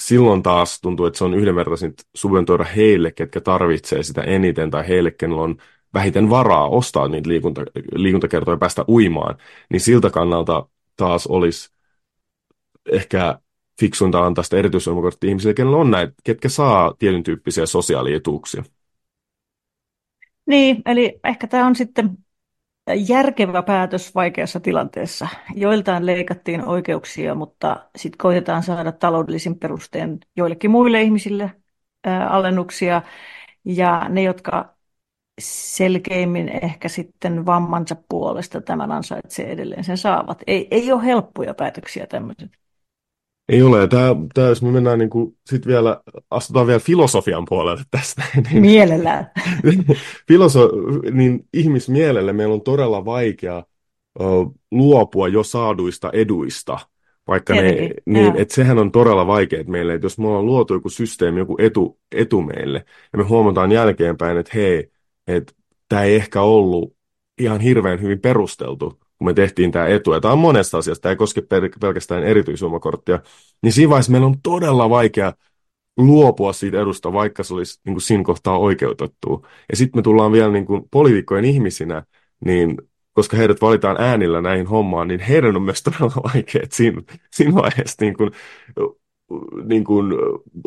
silloin 0.00 0.42
taas 0.42 0.80
tuntuu, 0.80 1.06
että 1.06 1.18
se 1.18 1.24
on 1.24 1.34
yhdenvertaisin 1.34 1.94
subventoida 2.16 2.64
heille, 2.64 3.12
ketkä 3.12 3.40
tarvitsee 3.40 4.02
sitä 4.02 4.22
eniten, 4.22 4.70
tai 4.70 4.88
heille, 4.88 5.10
kenellä 5.10 5.42
on 5.42 5.56
vähiten 5.96 6.30
varaa 6.30 6.68
ostaa 6.68 7.08
niitä 7.08 7.28
liikunta, 7.28 7.62
liikuntakertoja 7.94 8.54
ja 8.54 8.58
päästä 8.58 8.84
uimaan, 8.88 9.36
niin 9.70 9.80
siltä 9.80 10.10
kannalta 10.10 10.68
taas 10.96 11.26
olisi 11.26 11.70
ehkä 12.92 13.38
fiksuinta 13.80 14.26
antaa 14.26 14.44
sitä 14.44 14.56
erityisoimakorttia 14.56 15.28
ihmisille, 15.28 15.54
kenellä 15.54 15.76
on 15.76 15.90
näitä, 15.90 16.12
ketkä 16.24 16.48
saa 16.48 16.94
tietyn 16.98 17.22
tyyppisiä 17.22 17.66
sosiaalietuuksia. 17.66 18.62
Niin, 20.46 20.82
eli 20.86 21.20
ehkä 21.24 21.46
tämä 21.46 21.66
on 21.66 21.76
sitten 21.76 22.18
järkevä 23.08 23.62
päätös 23.62 24.14
vaikeassa 24.14 24.60
tilanteessa. 24.60 25.28
Joiltain 25.54 26.06
leikattiin 26.06 26.64
oikeuksia, 26.64 27.34
mutta 27.34 27.88
sitten 27.96 28.18
koitetaan 28.18 28.62
saada 28.62 28.92
taloudellisin 28.92 29.58
perusteen 29.58 30.18
joillekin 30.36 30.70
muille 30.70 31.02
ihmisille 31.02 31.52
ää, 32.04 32.28
alennuksia. 32.28 33.02
Ja 33.64 34.06
ne, 34.08 34.22
jotka 34.22 34.75
selkeimmin 35.40 36.48
ehkä 36.48 36.88
sitten 36.88 37.46
vammansa 37.46 37.96
puolesta 38.08 38.60
tämän 38.60 38.92
ansaitsee 38.92 39.52
edelleen 39.52 39.84
sen 39.84 39.98
saavat. 39.98 40.42
Ei, 40.46 40.68
ei 40.70 40.92
ole 40.92 41.04
helppoja 41.04 41.54
päätöksiä 41.54 42.06
tämmöiset. 42.06 42.50
Ei 43.48 43.62
ole. 43.62 43.88
Tämä, 43.88 44.16
tämä 44.34 44.48
jos 44.48 44.62
me 44.62 44.70
mennään 44.70 44.98
niin 44.98 45.10
kuin, 45.10 45.36
sit 45.46 45.66
vielä, 45.66 46.00
astutaan 46.30 46.66
vielä 46.66 46.80
filosofian 46.80 47.44
puolelle 47.48 47.82
tästä. 47.90 48.22
Niin, 48.50 48.60
Mielellään. 48.60 49.30
filoso, 50.28 50.70
niin 51.10 51.48
ihmismielelle 51.52 52.32
meillä 52.32 52.54
on 52.54 52.62
todella 52.62 53.04
vaikea 53.04 53.64
uh, 54.20 54.54
luopua 54.70 55.28
jo 55.28 55.42
saaduista 55.42 56.10
eduista. 56.12 56.78
Vaikka 57.28 57.54
ne, 57.54 57.90
niin, 58.06 58.36
että 58.36 58.54
sehän 58.54 58.78
on 58.78 58.92
todella 58.92 59.26
vaikea 59.26 59.64
meille, 59.66 59.94
että 59.94 60.04
jos 60.04 60.18
me 60.18 60.28
ollaan 60.28 60.46
luotu 60.46 60.74
joku 60.74 60.88
systeemi, 60.88 61.38
joku 61.38 61.56
etu, 61.58 61.98
etu 62.12 62.42
meille, 62.42 62.84
ja 63.12 63.18
me 63.18 63.24
huomataan 63.24 63.72
jälkeenpäin, 63.72 64.36
että 64.36 64.52
hei, 64.54 64.90
että 65.26 65.52
tämä 65.88 66.02
ei 66.02 66.14
ehkä 66.14 66.42
ollut 66.42 66.96
ihan 67.38 67.60
hirveän 67.60 68.02
hyvin 68.02 68.20
perusteltu, 68.20 68.90
kun 69.18 69.26
me 69.26 69.34
tehtiin 69.34 69.72
tämä 69.72 69.86
etu. 69.86 70.12
Ja 70.12 70.20
tämä 70.20 70.32
on 70.32 70.38
monesta 70.38 70.78
asiasta, 70.78 71.02
tämä 71.02 71.10
ei 71.10 71.16
koske 71.16 71.42
pelkästään 71.80 72.24
erityisuomakorttia. 72.24 73.20
Niin 73.62 73.72
siinä 73.72 73.90
vaiheessa 73.90 74.12
meillä 74.12 74.26
on 74.26 74.40
todella 74.42 74.90
vaikea 74.90 75.32
luopua 75.96 76.52
siitä 76.52 76.80
edusta, 76.80 77.12
vaikka 77.12 77.42
se 77.42 77.54
olisi 77.54 77.80
niin 77.84 77.94
kuin 77.94 78.02
siinä 78.02 78.24
kohtaa 78.24 78.58
oikeutettu. 78.58 79.46
Ja 79.70 79.76
sitten 79.76 79.98
me 79.98 80.02
tullaan 80.02 80.32
vielä 80.32 80.52
niin 80.52 80.66
kuin 80.66 80.82
poliitikkojen 80.90 81.44
ihmisinä, 81.44 82.04
niin 82.44 82.76
koska 83.12 83.36
heidät 83.36 83.60
valitaan 83.60 83.96
äänillä 84.00 84.40
näihin 84.40 84.66
hommaan, 84.66 85.08
niin 85.08 85.20
heidän 85.20 85.56
on 85.56 85.62
myös 85.62 85.82
todella 85.82 86.22
vaikea 86.34 86.66
siinä, 86.72 87.02
siinä 87.30 87.54
vaiheessa 87.54 87.96
niin 88.00 88.16
kuin, 88.16 88.30
niin 89.64 89.84
kuin, 89.84 90.12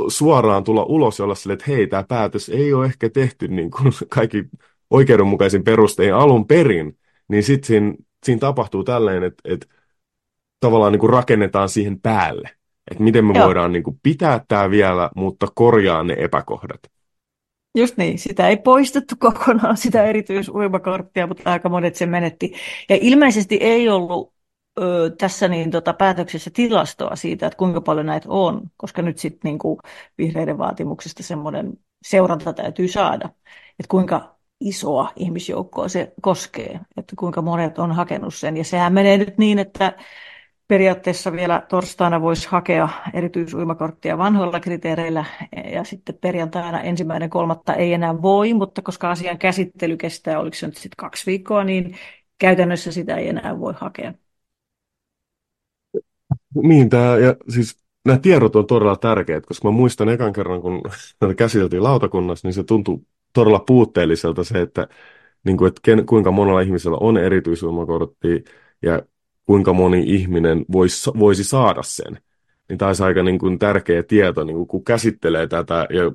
suoraan 0.08 0.64
tulla 0.64 0.84
ulos 0.84 1.20
ja 1.20 1.26
olla 1.26 1.36
sille, 1.36 1.54
että 1.54 1.66
hei, 1.68 1.88
tämä 1.88 2.04
päätös 2.04 2.50
ei 2.50 2.74
ole 2.74 2.86
ehkä 2.86 3.10
tehty 3.10 3.48
niin 3.48 3.72
kuin 3.72 3.94
kaikki 4.10 4.44
oikeudenmukaisin 4.90 5.64
perustein 5.64 6.14
alun 6.14 6.48
perin, 6.48 6.98
niin 7.28 7.44
sitten 7.44 7.68
siinä, 7.68 7.94
siinä 8.26 8.40
tapahtuu 8.40 8.84
tälleen, 8.84 9.24
että, 9.24 9.42
että 9.46 9.68
tavallaan 10.60 10.92
niin 10.92 11.00
kuin 11.00 11.14
rakennetaan 11.14 11.70
siihen 11.70 12.02
päälle, 12.02 12.50
että 12.92 13.04
miten 13.04 13.26
me 13.26 13.34
Joo. 13.36 13.46
voidaan 13.46 13.72
niin 13.72 13.84
kuin 13.84 14.00
pitää 14.04 14.46
tämä 14.48 14.70
vielä, 14.70 15.10
mutta 15.16 15.48
korjaa 15.56 16.04
ne 16.04 16.16
epäkohdat. 16.20 16.80
Just 17.78 17.98
niin, 17.98 18.20
sitä 18.20 18.48
ei 18.48 18.58
poistettu 18.58 19.16
kokonaan, 19.20 19.78
sitä 19.78 20.04
erityisuimakorttia, 20.04 21.28
mutta 21.28 21.52
aika 21.52 21.70
monet 21.70 21.96
sen 21.96 22.10
menetti. 22.10 22.54
Ja 22.90 22.98
ilmeisesti 23.02 23.56
ei 23.56 23.90
ollut 23.90 24.34
tässä 25.18 25.48
niin, 25.48 25.72
tota, 25.72 25.94
päätöksessä 25.94 26.50
tilastoa 26.54 27.16
siitä, 27.16 27.48
että 27.48 27.58
kuinka 27.58 27.82
paljon 27.82 28.06
näitä 28.06 28.30
on, 28.30 28.62
koska 28.78 29.02
nyt 29.02 29.18
sitten 29.18 29.50
niin 29.50 29.78
vihreiden 30.18 30.58
vaatimuksesta 30.58 31.24
semmoinen 31.24 31.74
seuranta 32.08 32.54
täytyy 32.54 32.88
saada, 32.88 33.30
että 33.80 33.90
kuinka 33.90 34.36
isoa 34.62 35.12
ihmisjoukkoa 35.16 35.88
se 35.88 36.14
koskee, 36.22 36.80
että 36.98 37.16
kuinka 37.16 37.42
monet 37.42 37.80
on 37.80 37.92
hakenut 37.92 38.34
sen. 38.34 38.58
Ja 38.58 38.64
sehän 38.64 38.94
menee 38.94 39.18
nyt 39.18 39.38
niin, 39.38 39.60
että 39.60 39.94
periaatteessa 40.68 41.32
vielä 41.32 41.66
torstaina 41.70 42.22
voisi 42.22 42.48
hakea 42.50 42.90
erityisuimakorttia 43.14 44.18
vanhoilla 44.18 44.60
kriteereillä 44.60 45.26
ja 45.72 45.84
sitten 45.84 46.18
perjantaina 46.22 46.82
ensimmäinen 46.82 47.30
kolmatta 47.30 47.74
ei 47.74 47.94
enää 47.94 48.22
voi, 48.22 48.54
mutta 48.54 48.82
koska 48.82 49.12
asian 49.12 49.38
käsittely 49.38 49.98
kestää, 49.98 50.40
oliko 50.40 50.56
se 50.56 50.66
nyt 50.68 50.76
sitten 50.78 50.98
kaksi 50.98 51.26
viikkoa, 51.26 51.64
niin 51.64 51.96
käytännössä 52.38 52.92
sitä 52.92 53.16
ei 53.16 53.30
enää 53.30 53.60
voi 53.60 53.74
hakea. 53.78 54.14
Niin, 56.56 56.90
tämä, 56.90 57.18
ja 57.18 57.36
siis 57.50 57.78
nämä 58.06 58.18
tiedot 58.20 58.56
on 58.56 58.68
todella 58.68 58.96
tärkeät, 58.96 59.46
koska 59.46 59.68
mä 59.68 59.72
muistan 59.72 60.10
ekan 60.10 60.34
kerran, 60.34 60.62
kun 60.62 60.82
näitä 61.22 61.36
käsiteltiin 61.36 61.84
lautakunnassa, 61.84 62.48
niin 62.48 62.54
se 62.54 62.64
tuntui 62.64 63.00
todella 63.34 63.60
puutteelliselta 63.60 64.44
se, 64.44 64.62
että, 64.62 64.88
niin 65.44 65.58
kuin, 65.58 65.68
että 65.68 65.82
ken, 65.84 66.06
kuinka 66.06 66.32
monella 66.32 66.62
ihmisellä 66.62 66.98
on 67.02 67.18
erityisulmakortti 67.18 68.44
ja 68.82 69.02
kuinka 69.46 69.74
moni 69.74 70.04
ihminen 70.08 70.66
vois, 70.72 71.10
voisi 71.20 71.44
saada 71.44 71.84
sen. 71.84 72.20
Niin 72.70 72.78
tämä 72.78 72.90
olisi 72.90 73.04
aika 73.04 73.24
niin 73.24 73.40
kuin, 73.40 73.60
tärkeä 73.60 74.04
tieto, 74.04 74.44
niin 74.44 74.56
kuin, 74.56 74.68
kun 74.68 74.84
käsittelee 74.84 75.48
tätä 75.48 75.88
ja 75.90 76.12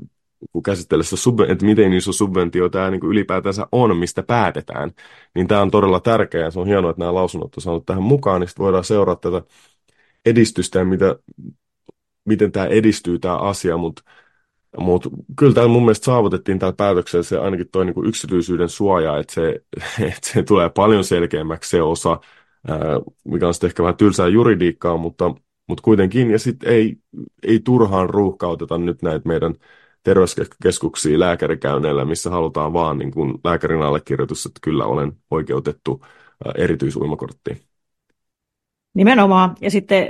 kun 0.52 0.62
käsittelee 0.62 1.04
sitä, 1.04 1.18
että 1.48 1.64
miten 1.64 1.92
iso 1.92 2.12
subventio 2.12 2.68
tämä 2.68 2.90
niin 2.90 3.04
ylipäätänsä 3.04 3.66
on, 3.72 3.96
mistä 3.96 4.22
päätetään, 4.22 4.90
niin 5.34 5.48
tämä 5.48 5.62
on 5.62 5.70
todella 5.70 6.00
tärkeää. 6.00 6.50
Se 6.50 6.60
on 6.60 6.66
hienoa, 6.66 6.90
että 6.90 7.00
nämä 7.00 7.14
lausunnot 7.14 7.56
on 7.56 7.62
saanut 7.62 7.86
tähän 7.86 8.02
mukaan, 8.02 8.40
niin 8.40 8.48
sitten 8.48 8.64
voidaan 8.64 8.84
seurata 8.84 9.30
tätä 9.30 9.46
edistystä 10.26 10.78
ja 10.78 10.84
mitä, 10.84 11.16
miten 12.24 12.52
tämä 12.52 12.66
edistyy 12.66 13.18
tämä 13.18 13.36
asia, 13.36 13.76
mutta 13.76 14.02
mut 14.78 15.06
kyllä 15.38 15.54
täällä 15.54 15.72
mun 15.72 15.82
mielestä 15.82 16.04
saavutettiin 16.04 16.58
tällä 16.58 16.74
päätöksellä 16.76 17.22
se 17.22 17.38
ainakin 17.38 17.68
toi 17.72 17.84
niinku 17.84 18.04
yksityisyyden 18.04 18.68
suoja, 18.68 19.18
että 19.18 19.34
se, 19.34 19.60
että 20.08 20.28
se 20.32 20.42
tulee 20.42 20.70
paljon 20.70 21.04
selkeämmäksi 21.04 21.70
se 21.70 21.82
osa, 21.82 22.20
mikä 23.24 23.46
on 23.46 23.54
sitten 23.54 23.68
ehkä 23.68 23.82
vähän 23.82 23.96
tylsää 23.96 24.28
juridiikkaa, 24.28 24.96
mutta, 24.96 25.34
mutta 25.68 25.82
kuitenkin, 25.82 26.30
ja 26.30 26.38
sitten 26.38 26.72
ei, 26.72 26.96
ei 27.42 27.60
turhaan 27.60 28.10
ruuhkauteta 28.10 28.78
nyt 28.78 29.02
näitä 29.02 29.28
meidän 29.28 29.54
terveyskeskuksia 30.02 31.18
lääkärikäynneillä, 31.18 32.04
missä 32.04 32.30
halutaan 32.30 32.72
vaan 32.72 32.98
niin 32.98 33.10
kuin 33.10 33.34
lääkärin 33.44 33.82
allekirjoitus, 33.82 34.46
että 34.46 34.60
kyllä 34.62 34.84
olen 34.84 35.12
oikeutettu 35.30 36.04
erityisuimakorttiin. 36.56 37.73
Nimenomaan. 38.94 39.56
Ja 39.60 39.70
sitten 39.70 40.08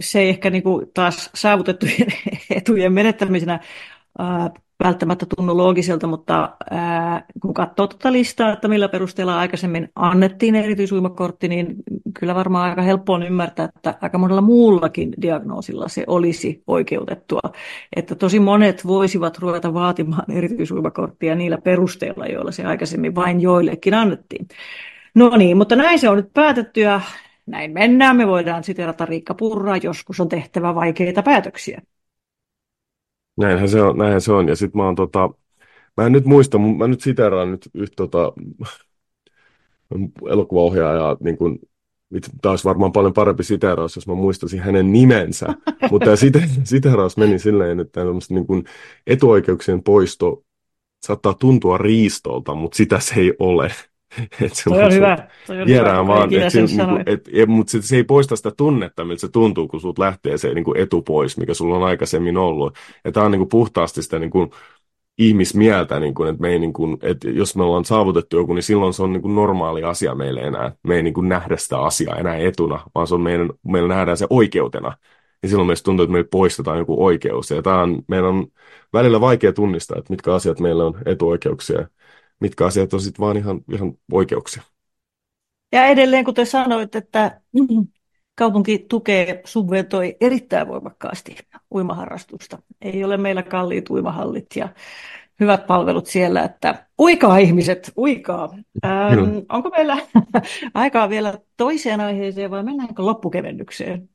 se 0.00 0.20
ei 0.20 0.28
ehkä 0.28 0.50
niin 0.50 0.62
kuin 0.62 0.86
taas 0.94 1.30
saavutettujen 1.34 2.06
etujen 2.50 2.92
menettämisenä 2.92 3.60
ää, 4.18 4.50
välttämättä 4.84 5.26
tunnu 5.36 5.56
loogiselta, 5.56 6.06
mutta 6.06 6.56
ää, 6.70 7.24
kun 7.40 7.54
katsoo 7.54 7.86
tuota 7.86 8.12
listaa, 8.12 8.52
että 8.52 8.68
millä 8.68 8.88
perusteella 8.88 9.38
aikaisemmin 9.38 9.88
annettiin 9.94 10.54
erityisuimakortti, 10.54 11.48
niin 11.48 11.76
kyllä 12.18 12.34
varmaan 12.34 12.70
aika 12.70 12.82
helppo 12.82 13.12
on 13.12 13.22
ymmärtää, 13.22 13.68
että 13.76 13.94
aika 14.00 14.18
monella 14.18 14.40
muullakin 14.40 15.14
diagnoosilla 15.22 15.88
se 15.88 16.04
olisi 16.06 16.62
oikeutettua. 16.66 17.40
Että 17.96 18.14
tosi 18.14 18.40
monet 18.40 18.86
voisivat 18.86 19.38
ruveta 19.38 19.74
vaatimaan 19.74 20.32
erityisuimakorttia 20.32 21.34
niillä 21.34 21.58
perusteilla, 21.58 22.26
joilla 22.26 22.52
se 22.52 22.64
aikaisemmin 22.64 23.14
vain 23.14 23.40
joillekin 23.40 23.94
annettiin. 23.94 24.48
No 25.14 25.36
niin, 25.36 25.56
mutta 25.56 25.76
näin 25.76 25.98
se 25.98 26.08
on 26.08 26.16
nyt 26.16 26.32
päätetty 26.34 26.80
ja 26.80 27.00
näin 27.46 27.72
mennään. 27.72 28.16
Me 28.16 28.26
voidaan 28.26 28.64
siterata 28.64 29.06
Riikka 29.06 29.34
Purraa, 29.34 29.76
joskus 29.76 30.20
on 30.20 30.28
tehtävä 30.28 30.74
vaikeita 30.74 31.22
päätöksiä. 31.22 31.82
Näinhän 33.36 33.68
se 33.68 33.82
on. 33.82 33.98
Näinhän 33.98 34.20
se 34.20 34.32
on. 34.32 34.48
Ja 34.48 34.56
sitten 34.56 34.78
mä 34.78 34.84
oon 34.84 34.94
tota, 34.94 35.30
mä 35.96 36.06
en 36.06 36.12
nyt 36.12 36.24
muista, 36.24 36.58
mä 36.58 36.86
nyt 36.88 37.00
siteraan 37.00 37.50
nyt 37.50 37.70
yhtä 37.74 37.96
tota, 37.96 38.32
elokuvaohjaajaa, 40.30 41.16
niin 41.20 41.36
kuin, 41.36 41.58
olisi 42.46 42.64
varmaan 42.64 42.92
paljon 42.92 43.12
parempi 43.12 43.44
siteraus, 43.44 43.96
jos 43.96 44.06
mä 44.06 44.14
muistaisin 44.14 44.60
hänen 44.60 44.92
nimensä. 44.92 45.46
Mutta 45.90 46.04
tämä 46.04 46.16
siteraus 46.64 47.16
meni 47.16 47.38
silleen, 47.38 47.80
että 47.80 48.00
niin 48.30 48.46
kuin 48.46 48.64
etuoikeuksien 49.06 49.82
poisto 49.82 50.42
saattaa 51.06 51.34
tuntua 51.34 51.78
riistolta, 51.78 52.54
mutta 52.54 52.76
sitä 52.76 53.00
se 53.00 53.20
ei 53.20 53.34
ole. 53.38 53.70
Et 54.42 54.54
se 54.54 54.70
on 54.70 54.92
hyvä. 54.92 55.28
Vierään 55.66 56.06
vaan, 56.06 56.34
et 56.34 56.52
se, 56.52 56.62
niinku, 56.62 56.98
et, 57.06 57.28
et, 57.32 57.48
mutta 57.48 57.70
se, 57.70 57.82
se 57.82 57.96
ei 57.96 58.04
poista 58.04 58.36
sitä 58.36 58.50
tunnetta, 58.56 59.04
miltä 59.04 59.20
se 59.20 59.28
tuntuu, 59.28 59.68
kun 59.68 59.80
sulta 59.80 60.02
lähtee 60.02 60.38
se 60.38 60.54
niinku 60.54 60.74
etu 60.76 61.02
pois, 61.02 61.38
mikä 61.38 61.54
sulla 61.54 61.76
on 61.76 61.84
aikaisemmin 61.84 62.36
ollut. 62.36 62.76
Ja 63.04 63.12
tämä 63.12 63.26
on 63.26 63.32
niinku 63.32 63.46
puhtaasti 63.46 64.02
sitä 64.02 64.18
niinku, 64.18 64.50
ihmismieltä, 65.18 66.00
niin 66.00 66.14
kuin, 66.14 66.28
että, 66.28 66.42
me 66.42 66.48
ei, 66.48 66.58
niin 66.58 66.72
kuin, 66.72 66.98
että 67.02 67.30
jos 67.30 67.56
me 67.56 67.64
ollaan 67.64 67.84
saavutettu 67.84 68.36
joku, 68.36 68.54
niin 68.54 68.62
silloin 68.62 68.92
se 68.92 69.02
on 69.02 69.12
niin 69.12 69.22
kuin 69.22 69.34
normaali 69.34 69.84
asia 69.84 70.14
meille 70.14 70.40
enää. 70.40 70.72
Me 70.86 70.96
ei 70.96 71.02
niin 71.02 71.14
kuin 71.14 71.28
nähdä 71.28 71.56
sitä 71.56 71.78
asiaa 71.78 72.16
enää 72.16 72.36
etuna, 72.36 72.80
vaan 72.94 73.06
se 73.06 73.14
on 73.14 73.20
meidän, 73.20 73.50
meillä 73.62 73.88
nähdään 73.88 74.16
se 74.16 74.26
oikeutena. 74.30 74.96
Ja 75.42 75.48
silloin 75.48 75.66
meistä 75.66 75.84
tuntuu, 75.84 76.04
että 76.04 76.12
meillä 76.12 76.28
poistetaan 76.30 76.78
joku 76.78 77.04
oikeus. 77.04 77.50
Ja 77.50 77.62
tämä 77.62 77.82
on, 77.82 78.02
meidän 78.08 78.26
on 78.26 78.46
välillä 78.92 79.20
vaikea 79.20 79.52
tunnistaa, 79.52 79.98
että 79.98 80.12
mitkä 80.12 80.34
asiat 80.34 80.60
meillä 80.60 80.84
on 80.84 80.94
etuoikeuksia 81.06 81.80
ja 81.80 81.88
mitkä 82.40 82.66
asiat 82.66 82.94
on 82.94 83.00
sitten 83.00 83.20
vaan 83.20 83.36
ihan, 83.36 83.60
ihan 83.72 83.98
oikeuksia. 84.12 84.62
Ja 85.72 85.86
edelleen, 85.86 86.24
kuten 86.24 86.46
sanoit, 86.46 86.94
että 86.94 87.40
kaupunki 88.38 88.86
tukee, 88.88 89.40
subventoi 89.44 90.16
erittäin 90.20 90.68
voimakkaasti 90.68 91.36
uimaharrastusta. 91.74 92.58
Ei 92.80 93.04
ole 93.04 93.16
meillä 93.16 93.42
kalliit 93.42 93.90
uimahallit 93.90 94.46
ja 94.56 94.68
hyvät 95.40 95.66
palvelut 95.66 96.06
siellä, 96.06 96.44
että 96.44 96.86
uikaa 97.00 97.38
ihmiset, 97.38 97.92
uikaa. 97.96 98.58
Ähm, 98.84 99.20
onko 99.48 99.68
meillä 99.68 99.98
aikaa 100.74 101.08
vielä 101.08 101.38
toiseen 101.56 102.00
aiheeseen 102.00 102.50
vai 102.50 102.62
mennäänkö 102.62 103.02
loppukevennykseen? 103.02 104.08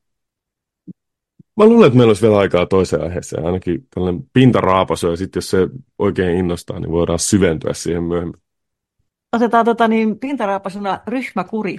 Mä 1.62 1.68
luulen, 1.68 1.88
että 1.88 1.98
meillä 1.98 2.10
olisi 2.10 2.22
vielä 2.22 2.38
aikaa 2.38 2.66
toiseen 2.66 3.04
aiheeseen, 3.04 3.46
ainakin 3.46 3.88
tällainen 3.94 4.24
pintaraapasu, 4.34 5.08
ja 5.08 5.16
sitten 5.16 5.38
jos 5.38 5.50
se 5.50 5.68
oikein 6.00 6.38
innostaa, 6.38 6.80
niin 6.80 6.92
voidaan 6.92 7.20
syventyä 7.20 7.74
siihen 7.74 8.04
myöhemmin. 8.04 8.42
Otetaan 9.34 9.66
tota, 9.66 9.88
niin, 9.88 10.20
pintaraapasuna 10.20 11.00
ryhmäkuri. 11.08 11.78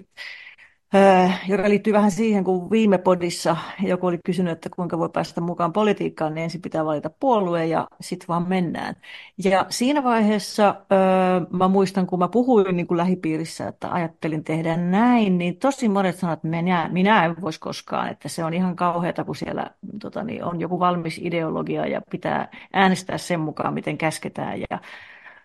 Öö, 0.95 1.29
joka 1.49 1.69
liittyy 1.69 1.93
vähän 1.93 2.11
siihen, 2.11 2.45
kun 2.45 2.71
viime 2.71 2.99
podissa 2.99 3.57
joku 3.83 4.07
oli 4.07 4.19
kysynyt, 4.25 4.53
että 4.53 4.69
kuinka 4.77 4.99
voi 4.99 5.09
päästä 5.09 5.41
mukaan 5.41 5.73
politiikkaan, 5.73 6.35
niin 6.35 6.45
ensin 6.45 6.63
pitää 6.63 6.85
valita 6.85 7.11
puolue 7.21 7.67
ja 7.67 7.89
sitten 8.01 8.29
vaan 8.29 8.49
mennään. 8.49 8.97
Ja 9.45 9.67
siinä 9.69 10.05
vaiheessa 10.05 10.75
öö, 10.93 11.47
mä 11.51 11.69
muistan, 11.69 12.07
kun 12.07 12.19
mä 12.19 12.29
puhuin 12.29 12.77
niin 12.77 12.87
kuin 12.87 12.99
lähipiirissä, 12.99 13.69
että 13.69 13.93
ajattelin 13.93 14.45
tehdä 14.45 14.77
näin, 14.77 15.39
niin 15.39 15.57
tosi 15.57 15.89
monet 15.89 16.17
sanoivat, 16.17 16.39
että 16.39 16.49
minä, 16.49 16.89
minä 16.93 17.25
en 17.25 17.41
voisi 17.41 17.61
koskaan, 17.61 18.09
että 18.09 18.29
se 18.29 18.45
on 18.45 18.55
ihan 18.55 18.77
kauheata, 18.77 19.25
kun 19.25 19.37
siellä 19.37 19.71
tota, 20.01 20.25
niin 20.25 20.45
on 20.45 20.61
joku 20.61 20.81
valmis 20.81 21.19
ideologia 21.19 21.87
ja 21.87 22.01
pitää 22.11 22.49
äänestää 22.73 23.19
sen 23.19 23.41
mukaan, 23.41 23.75
miten 23.75 23.99
käsketään. 23.99 24.61
Ja 24.61 24.79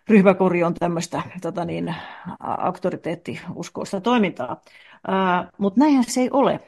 ryhmäkuri 0.10 0.64
on 0.64 0.74
tämmöistä 0.74 1.22
tota 1.42 1.66
niin, 1.66 1.96
auktoriteettiuskoista 2.40 4.02
toimintaa. 4.02 4.62
Mutta 5.58 5.80
näinhän 5.80 6.04
se 6.04 6.22
ei 6.22 6.30
ole. 6.32 6.60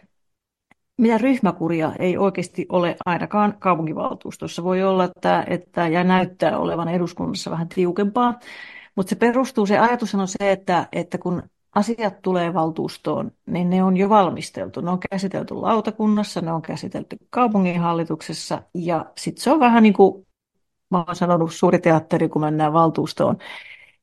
Mitä 0.97 1.17
ryhmäkuria 1.17 1.91
ei 1.99 2.17
oikeasti 2.17 2.65
ole 2.69 2.95
ainakaan 3.05 3.55
kaupunkivaltuustossa. 3.59 4.63
Voi 4.63 4.83
olla, 4.83 5.03
että, 5.03 5.43
että 5.47 5.87
ja 5.87 6.03
näyttää 6.03 6.57
olevan 6.57 6.87
eduskunnassa 6.87 7.51
vähän 7.51 7.69
tiukempaa, 7.69 8.39
mutta 8.95 9.09
se 9.09 9.15
perustuu, 9.15 9.65
se 9.65 9.79
ajatus 9.79 10.15
on 10.15 10.27
se, 10.27 10.51
että, 10.51 10.87
että 10.91 11.17
kun 11.17 11.43
asiat 11.75 12.21
tulee 12.21 12.53
valtuustoon, 12.53 13.31
niin 13.45 13.69
ne 13.69 13.83
on 13.83 13.97
jo 13.97 14.09
valmisteltu. 14.09 14.81
Ne 14.81 14.91
on 14.91 14.99
käsitelty 15.11 15.53
lautakunnassa, 15.53 16.41
ne 16.41 16.51
on 16.51 16.61
käsitelty 16.61 17.17
kaupunginhallituksessa 17.29 18.61
ja 18.73 19.05
sitten 19.17 19.43
se 19.43 19.51
on 19.51 19.59
vähän 19.59 19.83
niin 19.83 19.93
kuin, 19.93 20.27
mä 20.91 21.03
oon 21.07 21.15
sanonut 21.15 21.53
suuri 21.53 21.79
teatteri, 21.79 22.29
kun 22.29 22.41
mennään 22.41 22.73
valtuustoon. 22.73 23.37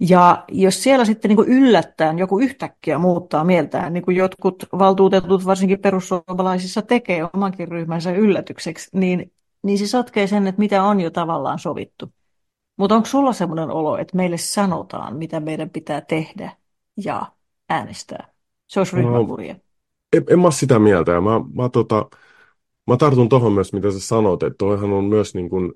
Ja 0.01 0.45
jos 0.49 0.83
siellä 0.83 1.05
sitten 1.05 1.29
niin 1.29 1.37
kuin 1.37 1.49
yllättäen 1.49 2.19
joku 2.19 2.39
yhtäkkiä 2.39 2.99
muuttaa 2.99 3.45
mieltään, 3.45 3.93
niin 3.93 4.05
kuin 4.05 4.17
jotkut 4.17 4.65
valtuutetut 4.79 5.47
varsinkin 5.47 5.79
perussuomalaisissa 5.79 6.83
tekee 6.83 7.29
omankin 7.33 7.69
ryhmänsä 7.69 8.13
yllätykseksi, 8.13 8.91
niin, 8.93 9.33
niin 9.63 9.79
se 9.79 9.87
sotkee 9.87 10.27
sen, 10.27 10.47
että 10.47 10.59
mitä 10.59 10.83
on 10.83 11.01
jo 11.01 11.11
tavallaan 11.11 11.59
sovittu. 11.59 12.13
Mutta 12.77 12.95
onko 12.95 13.07
sulla 13.07 13.33
sellainen 13.33 13.71
olo, 13.71 13.97
että 13.97 14.17
meille 14.17 14.37
sanotaan, 14.37 15.17
mitä 15.17 15.41
meidän 15.41 15.71
pitää 15.71 16.01
tehdä 16.01 16.53
ja 17.05 17.27
äänestää? 17.69 18.29
Se 18.67 18.81
olisi 18.81 18.97
ryhmäkuria. 18.97 19.55
No, 19.55 19.61
en, 20.13 20.25
en 20.31 20.41
mä 20.41 20.51
sitä 20.51 20.79
mieltä. 20.79 21.13
Ja 21.13 21.21
mä, 21.21 21.41
mä, 21.55 21.69
tota, 21.69 22.07
mä 22.87 22.97
tartun 22.97 23.29
tuohon 23.29 23.53
myös, 23.53 23.73
mitä 23.73 23.91
sä 23.91 24.01
sanot, 24.01 24.43
että 24.43 24.57
toihan 24.59 24.93
on 24.93 25.05
myös 25.05 25.35
niin 25.35 25.51
kuin, 25.51 25.73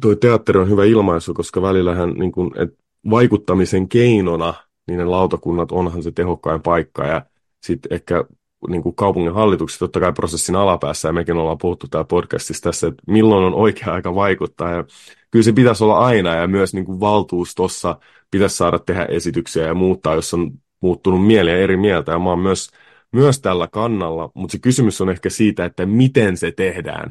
toi 0.00 0.16
teatteri 0.16 0.58
on 0.58 0.70
hyvä 0.70 0.84
ilmaisu, 0.84 1.34
koska 1.34 1.62
välillähän 1.62 2.10
niin 2.10 2.32
kuin, 2.32 2.50
että 2.60 2.83
vaikuttamisen 3.10 3.88
keinona 3.88 4.54
niin 4.86 4.98
ne 4.98 5.04
lautakunnat 5.04 5.72
onhan 5.72 6.02
se 6.02 6.12
tehokkain 6.12 6.62
paikka. 6.62 7.06
Ja 7.06 7.26
sitten 7.66 7.92
ehkä 7.94 8.24
niin 8.68 8.82
kuin 8.82 8.94
kaupungin 8.94 9.34
hallitukset 9.34 9.78
totta 9.78 10.00
kai 10.00 10.12
prosessin 10.12 10.56
alapäässä 10.56 11.08
ja 11.08 11.12
mekin 11.12 11.36
ollaan 11.36 11.58
puhuttu 11.58 11.88
täällä 11.88 12.06
podcastissa 12.06 12.62
tässä, 12.62 12.86
että 12.86 13.02
milloin 13.06 13.44
on 13.44 13.54
oikea 13.54 13.94
aika 13.94 14.14
vaikuttaa. 14.14 14.70
Ja 14.70 14.84
kyllä 15.30 15.42
se 15.42 15.52
pitäisi 15.52 15.84
olla 15.84 15.98
aina 15.98 16.34
ja 16.34 16.46
myös 16.46 16.74
niin 16.74 16.84
kuin 16.84 17.00
valtuustossa 17.00 17.98
pitäisi 18.30 18.56
saada 18.56 18.78
tehdä 18.78 19.04
esityksiä 19.04 19.66
ja 19.66 19.74
muuttaa, 19.74 20.14
jos 20.14 20.34
on 20.34 20.50
muuttunut 20.80 21.26
mieliä 21.26 21.56
eri 21.56 21.76
mieltä. 21.76 22.12
Ja 22.12 22.18
mä 22.18 22.30
oon 22.30 22.38
myös, 22.38 22.70
myös 23.12 23.40
tällä 23.40 23.68
kannalla, 23.72 24.30
mutta 24.34 24.52
se 24.52 24.58
kysymys 24.58 25.00
on 25.00 25.10
ehkä 25.10 25.30
siitä, 25.30 25.64
että 25.64 25.86
miten 25.86 26.36
se 26.36 26.52
tehdään, 26.52 27.10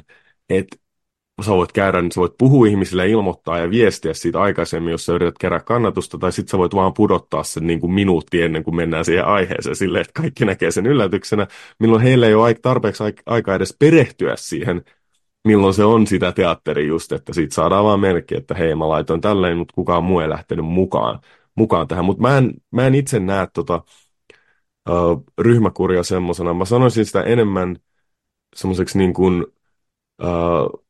että 0.50 0.78
sä 1.44 1.52
voit 1.52 1.72
käydä, 1.72 2.02
niin 2.02 2.12
sä 2.12 2.22
voit 2.22 2.38
puhua 2.38 2.68
ihmisille, 2.68 3.10
ilmoittaa 3.10 3.58
ja 3.58 3.70
viestiä 3.70 4.14
siitä 4.14 4.42
aikaisemmin, 4.42 4.92
jos 4.92 5.06
sä 5.06 5.14
yrität 5.14 5.38
kerää 5.40 5.60
kannatusta, 5.60 6.18
tai 6.18 6.32
sitten 6.32 6.52
sä 6.52 6.58
voit 6.58 6.76
vaan 6.76 6.94
pudottaa 6.94 7.44
sen 7.44 7.68
niin 7.68 7.80
kuin 7.80 7.94
minuutti 7.94 8.42
ennen 8.42 8.64
kuin 8.64 8.76
mennään 8.76 9.06
siihen 9.06 9.26
aiheeseen 9.26 9.76
silleen, 9.76 10.02
että 10.02 10.22
kaikki 10.22 10.46
näkee 10.46 10.72
sen 10.72 10.86
yllätyksenä, 10.86 11.48
milloin 11.80 12.02
heillä 12.02 12.28
ei 12.28 12.34
ole 12.34 12.54
tarpeeksi 12.54 13.04
aikaa 13.26 13.56
edes 13.56 13.76
perehtyä 13.80 14.36
siihen, 14.36 14.82
milloin 15.48 15.74
se 15.74 15.84
on 15.84 16.08
sitä 16.08 16.32
teatteri 16.32 16.88
just, 16.88 17.12
että 17.12 17.34
siitä 17.34 17.56
saadaan 17.56 17.86
vaan 17.86 18.00
merkki, 18.00 18.36
että 18.36 18.54
hei 18.54 18.76
mä 18.76 18.90
laitoin 18.90 19.22
tälleen, 19.22 19.58
mutta 19.58 19.74
kukaan 19.76 20.04
muu 20.04 20.20
ei 20.20 20.30
lähtenyt 20.30 20.66
mukaan, 20.66 21.20
mukaan 21.56 21.88
tähän. 21.88 22.06
Mutta 22.06 22.22
mä 22.22 22.38
en, 22.38 22.54
mä 22.72 22.88
en 22.88 22.96
itse 22.96 23.20
näe 23.20 23.48
tota, 23.54 23.84
uh, 24.90 25.24
ryhmäkuria 25.40 26.04
semmoisena. 26.04 26.54
Mä 26.54 26.66
sanoisin 26.66 27.06
sitä 27.06 27.24
enemmän 27.24 27.78
semmoiseksi 28.56 28.98
niin 28.98 29.14
kuin, 29.14 29.46
uh, 30.24 30.84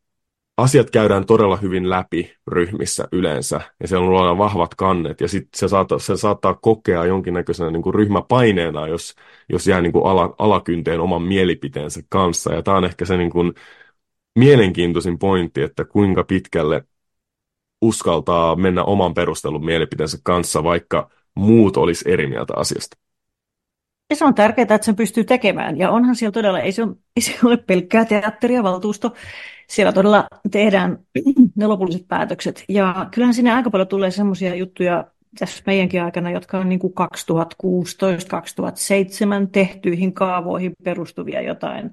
asiat 0.58 0.90
käydään 0.90 1.26
todella 1.26 1.58
hyvin 1.58 1.90
läpi 1.90 2.36
ryhmissä 2.48 3.08
yleensä, 3.12 3.62
ja 3.82 3.88
siellä 3.88 4.30
on 4.30 4.38
vahvat 4.38 4.76
kannet, 4.76 5.22
ja 5.22 5.28
sitten 5.28 5.60
se, 5.60 5.68
saattaa, 5.68 6.00
se 6.00 6.18
saattaa 6.18 6.54
kokea 6.54 7.06
jonkinnäköisenä 7.06 7.72
niin 7.72 7.82
kuin 7.82 7.96
ryhmäpaineena, 7.96 8.88
jos, 8.88 9.16
jos 9.50 9.68
jää 9.68 9.82
niin 9.82 9.92
kuin 9.92 10.06
ala, 10.06 10.36
alakynteen 10.38 11.00
oman 11.00 11.22
mielipiteensä 11.22 12.02
kanssa, 12.10 12.54
ja 12.54 12.64
tämä 12.64 12.78
on 12.78 12.86
ehkä 12.86 13.06
se 13.06 13.18
niin 13.18 13.32
kuin 13.32 13.54
mielenkiintoisin 14.40 15.20
pointti, 15.20 15.62
että 15.62 15.86
kuinka 15.86 16.24
pitkälle 16.24 16.84
uskaltaa 17.82 18.56
mennä 18.56 18.84
oman 18.84 19.14
perustelun 19.14 19.66
mielipiteensä 19.66 20.18
kanssa, 20.24 20.64
vaikka 20.64 21.10
muut 21.36 21.78
olisi 21.78 22.12
eri 22.12 22.28
mieltä 22.28 22.54
asiasta. 22.56 22.98
Ja 24.10 24.16
se 24.16 24.26
on 24.26 24.36
tärkeää, 24.36 24.64
että 24.64 24.86
sen 24.86 24.96
pystyy 24.96 25.24
tekemään. 25.24 25.78
Ja 25.78 25.92
onhan 25.92 26.16
siellä 26.16 26.32
todella, 26.32 26.60
ei 26.60 26.72
se 26.72 26.84
ole, 26.84 26.96
ei 27.16 27.22
se 27.22 27.36
ole 27.44 27.58
pelkkää 27.58 28.06
teatteria, 28.06 28.64
valtuusto. 28.64 29.14
Siellä 29.74 29.94
todella 29.94 30.28
tehdään 30.52 31.00
ne 31.56 31.68
lopulliset 31.68 32.08
päätökset. 32.08 32.64
Ja 32.70 33.08
kyllähän 33.12 33.34
sinne 33.34 33.52
aika 33.52 33.70
paljon 33.70 33.88
tulee 33.88 34.12
semmoisia 34.12 34.56
juttuja 34.56 35.06
tässä 35.40 35.64
meidänkin 35.66 36.04
aikana, 36.04 36.32
jotka 36.32 36.60
on 36.60 36.70
niin 36.70 36.80
kuin 36.80 36.94
2016-2007 39.46 39.50
tehtyihin 39.52 40.14
kaavoihin 40.14 40.74
perustuvia 40.84 41.42
jotain 41.42 41.92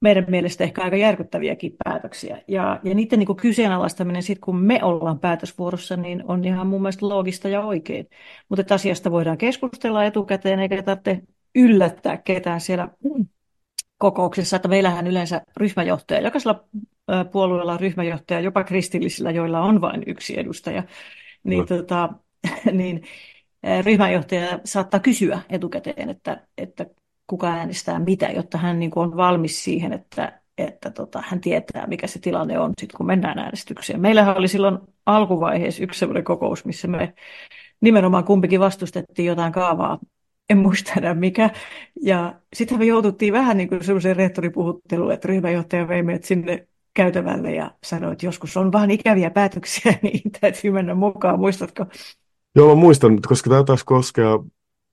meidän 0.00 0.24
mielestä 0.28 0.64
ehkä 0.64 0.82
aika 0.82 0.96
järkyttäviäkin 0.96 1.76
päätöksiä. 1.84 2.42
Ja, 2.48 2.80
ja 2.82 2.94
niiden 2.94 3.18
niin 3.18 3.36
kyseenalaistaminen 3.36 4.22
sitten, 4.22 4.44
kun 4.44 4.56
me 4.56 4.84
ollaan 4.84 5.18
päätösvuorossa, 5.18 5.96
niin 5.96 6.24
on 6.28 6.44
ihan 6.44 6.66
mun 6.66 6.82
mielestä 6.82 7.08
loogista 7.08 7.48
ja 7.48 7.60
oikein. 7.60 8.08
Mutta 8.48 8.74
asiasta 8.74 9.10
voidaan 9.10 9.38
keskustella 9.38 10.04
etukäteen, 10.04 10.60
eikä 10.60 10.82
tarvitse 10.82 11.20
yllättää 11.54 12.16
ketään 12.16 12.60
siellä 12.60 12.88
kokouksessa, 14.00 14.56
että 14.56 14.68
meillähän 14.68 15.06
yleensä 15.06 15.42
ryhmäjohtaja, 15.56 16.20
jokaisella 16.20 16.64
puolueella 17.32 17.72
on 17.72 17.80
ryhmäjohtaja, 17.80 18.40
jopa 18.40 18.64
kristillisillä, 18.64 19.30
joilla 19.30 19.60
on 19.60 19.80
vain 19.80 20.02
yksi 20.06 20.38
edustaja, 20.40 20.82
niin, 21.44 21.60
no. 21.60 21.66
tota, 21.66 22.08
niin 22.72 23.02
ryhmäjohtaja 23.84 24.58
saattaa 24.64 25.00
kysyä 25.00 25.40
etukäteen, 25.48 26.10
että, 26.10 26.46
että 26.58 26.86
kuka 27.26 27.48
äänestää 27.48 27.98
mitä, 27.98 28.26
jotta 28.26 28.58
hän 28.58 28.78
niin 28.78 28.90
kuin 28.90 29.04
on 29.04 29.16
valmis 29.16 29.64
siihen, 29.64 29.92
että, 29.92 30.40
että 30.58 30.90
tota, 30.90 31.22
hän 31.26 31.40
tietää, 31.40 31.86
mikä 31.86 32.06
se 32.06 32.18
tilanne 32.18 32.58
on, 32.58 32.72
sit, 32.80 32.92
kun 32.92 33.06
mennään 33.06 33.38
äänestykseen. 33.38 34.00
Meillähän 34.00 34.36
oli 34.36 34.48
silloin 34.48 34.78
alkuvaiheessa 35.06 35.82
yksi 35.82 35.98
sellainen 35.98 36.24
kokous, 36.24 36.64
missä 36.64 36.88
me 36.88 37.14
nimenomaan 37.80 38.24
kumpikin 38.24 38.60
vastustettiin 38.60 39.26
jotain 39.26 39.52
kaavaa, 39.52 39.98
en 40.50 40.58
muista 40.58 40.92
enää 40.96 41.14
mikä. 41.14 41.50
Ja 42.02 42.34
sitten 42.54 42.78
me 42.78 42.84
joututtiin 42.84 43.32
vähän 43.32 43.56
niin 43.56 43.68
kuin 43.68 43.84
sellaiseen 43.84 44.16
rehtoripuhutteluun, 44.16 45.12
että 45.12 45.28
ryhmäjohtaja 45.28 45.88
vei 45.88 46.02
meidät 46.02 46.24
sinne 46.24 46.68
käytävälle 46.94 47.54
ja 47.54 47.70
sanoi, 47.84 48.12
että 48.12 48.26
joskus 48.26 48.56
on 48.56 48.72
vähän 48.72 48.90
ikäviä 48.90 49.30
päätöksiä, 49.30 49.94
niin 50.02 50.22
täytyy 50.40 50.70
mennä 50.70 50.94
mukaan, 50.94 51.40
muistatko? 51.40 51.86
Joo, 52.56 52.68
mä 52.68 52.80
muistan, 52.80 53.18
koska 53.28 53.50
tämä 53.50 53.64
taas 53.64 53.84
koskee 53.84 54.24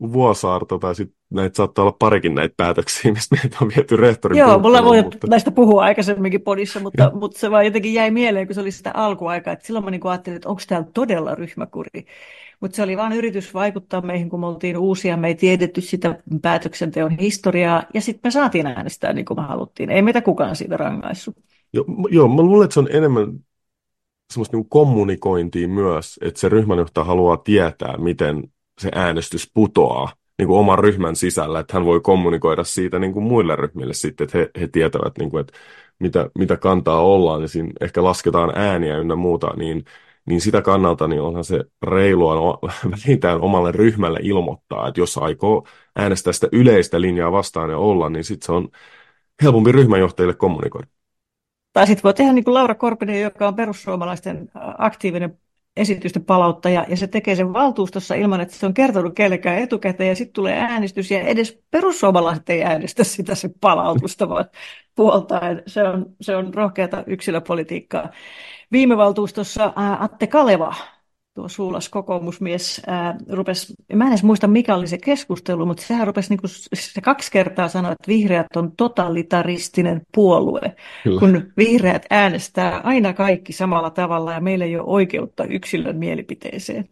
Vuosaarta, 0.01 0.79
tai 0.79 0.95
sitten 0.95 1.17
näitä 1.29 1.55
saattaa 1.55 1.83
olla 1.83 1.95
parikin 1.99 2.35
näitä 2.35 2.53
päätöksiä, 2.57 3.11
mistä 3.13 3.35
meitä 3.35 3.57
on 3.61 3.71
viety 3.75 3.95
rehtorin 3.95 4.39
Joo, 4.39 4.59
mulla 4.59 4.83
voi 4.83 5.03
mutta... 5.03 5.27
näistä 5.27 5.51
puhua 5.51 5.83
aikaisemminkin 5.83 6.41
podissa, 6.41 6.79
mutta, 6.79 7.11
mutta 7.13 7.39
se 7.39 7.51
vaan 7.51 7.65
jotenkin 7.65 7.93
jäi 7.93 8.11
mieleen, 8.11 8.47
kun 8.47 8.53
se 8.53 8.61
oli 8.61 8.71
sitä 8.71 8.91
alkuaikaa, 8.93 9.53
että 9.53 9.65
silloin 9.65 9.85
mä 9.85 9.91
niin 9.91 10.07
ajattelin, 10.07 10.35
että 10.35 10.49
onko 10.49 10.61
täällä 10.67 10.87
todella 10.93 11.35
ryhmäkuri. 11.35 12.05
Mutta 12.59 12.75
se 12.75 12.83
oli 12.83 12.97
vain 12.97 13.13
yritys 13.13 13.53
vaikuttaa 13.53 14.01
meihin, 14.01 14.29
kun 14.29 14.39
me 14.39 14.47
oltiin 14.47 14.77
uusia, 14.77 15.17
me 15.17 15.27
ei 15.27 15.35
tiedetty 15.35 15.81
sitä 15.81 16.19
päätöksenteon 16.41 17.11
historiaa, 17.11 17.83
ja 17.93 18.01
sitten 18.01 18.21
me 18.23 18.31
saatiin 18.31 18.67
äänestää 18.67 19.13
niin 19.13 19.25
kuin 19.25 19.39
me 19.39 19.43
haluttiin. 19.47 19.89
Ei 19.89 20.01
meitä 20.01 20.21
kukaan 20.21 20.55
siitä 20.55 20.77
rangaissut. 20.77 21.35
Joo, 21.73 21.85
joo 22.09 22.27
mä 22.27 22.41
luulen, 22.41 22.65
että 22.65 22.73
se 22.73 22.79
on 22.79 22.87
enemmän 22.91 23.39
semmoista 24.33 24.57
niin 24.57 24.69
kommunikointia 24.69 25.67
myös, 25.67 26.19
että 26.21 26.39
se 26.39 26.49
ryhmänjohtaja 26.49 27.05
haluaa 27.05 27.37
tietää, 27.37 27.97
miten 27.97 28.43
se 28.79 28.91
äänestys 28.95 29.51
putoaa 29.53 30.11
niin 30.37 30.47
kuin 30.47 30.59
oman 30.59 30.79
ryhmän 30.79 31.15
sisällä, 31.15 31.59
että 31.59 31.73
hän 31.73 31.85
voi 31.85 31.99
kommunikoida 31.99 32.63
siitä 32.63 32.99
niin 32.99 33.13
kuin 33.13 33.23
muille 33.23 33.55
ryhmille 33.55 33.93
sitten, 33.93 34.25
että 34.25 34.37
he, 34.37 34.49
he 34.59 34.67
tietävät, 34.67 35.17
niin 35.17 35.29
kuin, 35.29 35.41
että 35.41 35.53
mitä, 35.99 36.29
mitä 36.37 36.57
kantaa 36.57 37.01
ollaan, 37.01 37.41
ja 37.41 37.47
siinä 37.47 37.71
ehkä 37.81 38.03
lasketaan 38.03 38.51
ääniä 38.55 38.97
ynnä 38.97 39.15
muuta, 39.15 39.53
niin, 39.55 39.85
niin 40.25 40.41
sitä 40.41 40.61
kannalta 40.61 41.07
niin 41.07 41.21
onhan 41.21 41.43
se 41.43 41.63
reilua 41.83 42.35
no, 42.35 42.59
vähintään 42.91 43.41
omalle 43.41 43.71
ryhmälle 43.71 44.19
ilmoittaa, 44.23 44.87
että 44.87 45.01
jos 45.01 45.17
aikoo 45.17 45.67
äänestää 45.95 46.33
sitä 46.33 46.47
yleistä 46.51 47.01
linjaa 47.01 47.31
vastaan 47.31 47.69
ja 47.69 47.77
olla, 47.77 48.09
niin 48.09 48.23
sitten 48.23 48.45
se 48.45 48.51
on 48.51 48.69
helpompi 49.43 49.71
ryhmänjohtajille 49.71 50.33
kommunikoida. 50.33 50.87
Tai 51.73 51.87
sitten 51.87 52.03
voi 52.03 52.13
tehdä 52.13 52.33
niin 52.33 52.43
kuin 52.43 52.53
Laura 52.53 52.75
Korpinen, 52.75 53.21
joka 53.21 53.47
on 53.47 53.55
perussuomalaisten 53.55 54.49
aktiivinen 54.77 55.39
esitysten 55.77 56.25
palauttaja, 56.25 56.85
ja 56.89 56.97
se 56.97 57.07
tekee 57.07 57.35
sen 57.35 57.53
valtuustossa 57.53 58.15
ilman, 58.15 58.41
että 58.41 58.55
se 58.55 58.65
on 58.65 58.73
kertonut 58.73 59.15
kellekään 59.15 59.59
etukäteen, 59.59 60.09
ja 60.09 60.15
sitten 60.15 60.33
tulee 60.33 60.59
äänestys, 60.59 61.11
ja 61.11 61.19
edes 61.21 61.61
perussuomalaiset 61.71 62.49
ei 62.49 62.63
äänestä 62.63 63.03
sitä 63.03 63.35
se 63.35 63.49
palautusta, 63.61 64.29
vaan 64.29 64.45
puoltaen. 64.95 65.63
Se 65.67 65.83
on, 65.83 66.05
se 66.21 66.35
on 66.35 66.53
rohkeata 66.53 67.03
yksilöpolitiikkaa. 67.07 68.09
Viime 68.71 68.97
valtuustossa 68.97 69.73
Atte 69.99 70.27
Kaleva 70.27 70.75
tuo 71.37 71.47
suulas 71.47 71.89
kokoomusmies 71.89 72.81
ää, 72.87 73.15
rupesi, 73.29 73.73
mä 73.95 74.03
en 74.03 74.09
edes 74.09 74.23
muista 74.23 74.47
mikä 74.47 74.75
oli 74.75 74.87
se 74.87 74.97
keskustelu, 74.97 75.65
mutta 75.65 75.83
sehän 75.83 76.07
rupesi 76.07 76.29
niin 76.29 76.39
kuin, 76.39 76.49
se 76.73 77.01
kaksi 77.01 77.31
kertaa 77.31 77.67
sanoa, 77.67 77.91
että 77.91 78.07
vihreät 78.07 78.55
on 78.55 78.71
totalitaristinen 78.77 80.01
puolue, 80.15 80.75
Kyllä. 81.03 81.19
kun 81.19 81.51
vihreät 81.57 82.05
äänestää 82.09 82.81
aina 82.83 83.13
kaikki 83.13 83.53
samalla 83.53 83.89
tavalla 83.89 84.33
ja 84.33 84.39
meillä 84.39 84.65
ei 84.65 84.75
ole 84.75 84.83
oikeutta 84.87 85.45
yksilön 85.45 85.97
mielipiteeseen. 85.97 86.89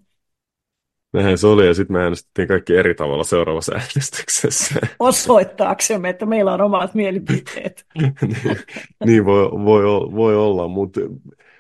Näin 1.14 1.38
se 1.38 1.48
oli, 1.48 1.68
ja 1.68 1.74
sitten 1.74 1.94
me 1.94 2.04
äänestettiin 2.04 2.48
kaikki 2.48 2.76
eri 2.76 2.96
tavalla 2.96 3.24
seuraavassa 3.24 3.76
äänestyksessä. 3.80 4.80
Osoittaaksemme, 5.00 6.10
että 6.10 6.26
meillä 6.26 6.54
on 6.54 6.62
omat 6.62 6.94
mielipiteet. 6.94 7.86
niin, 8.02 8.58
niin 9.06 9.26
voi, 9.26 9.52
voi, 9.52 9.84
voi 10.16 10.36
olla, 10.36 10.68
mutta 10.68 11.00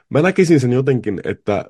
mä 0.09 0.21
näkisin 0.21 0.59
sen 0.59 0.73
jotenkin, 0.73 1.21
että 1.23 1.65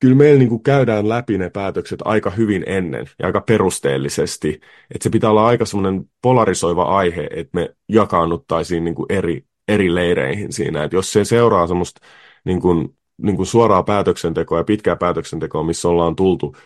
kyllä 0.00 0.14
meillä 0.14 0.38
niin 0.38 0.48
kuin 0.48 0.62
käydään 0.62 1.08
läpi 1.08 1.38
ne 1.38 1.50
päätökset 1.50 1.98
aika 2.04 2.30
hyvin 2.30 2.64
ennen 2.66 3.06
ja 3.18 3.26
aika 3.26 3.40
perusteellisesti. 3.40 4.48
Että 4.94 5.02
se 5.02 5.10
pitää 5.10 5.30
olla 5.30 5.46
aika 5.46 5.64
semmoinen 5.64 6.04
polarisoiva 6.22 6.82
aihe, 6.82 7.28
että 7.30 7.50
me 7.52 7.74
jakaannuttaisiin 7.88 8.84
niin 8.84 8.94
kuin 8.94 9.06
eri, 9.08 9.44
eri 9.68 9.94
leireihin 9.94 10.52
siinä. 10.52 10.84
Että 10.84 10.96
jos 10.96 11.12
se 11.12 11.24
seuraa 11.24 11.66
semmoista 11.66 12.00
niin 12.44 12.60
kuin, 12.60 12.96
niin 13.18 13.36
kuin 13.36 13.46
suoraa 13.46 13.82
päätöksentekoa 13.82 14.58
ja 14.58 14.64
pitkää 14.64 14.96
päätöksentekoa, 14.96 15.62
missä 15.62 15.88
ollaan 15.88 16.16
tultu 16.16 16.56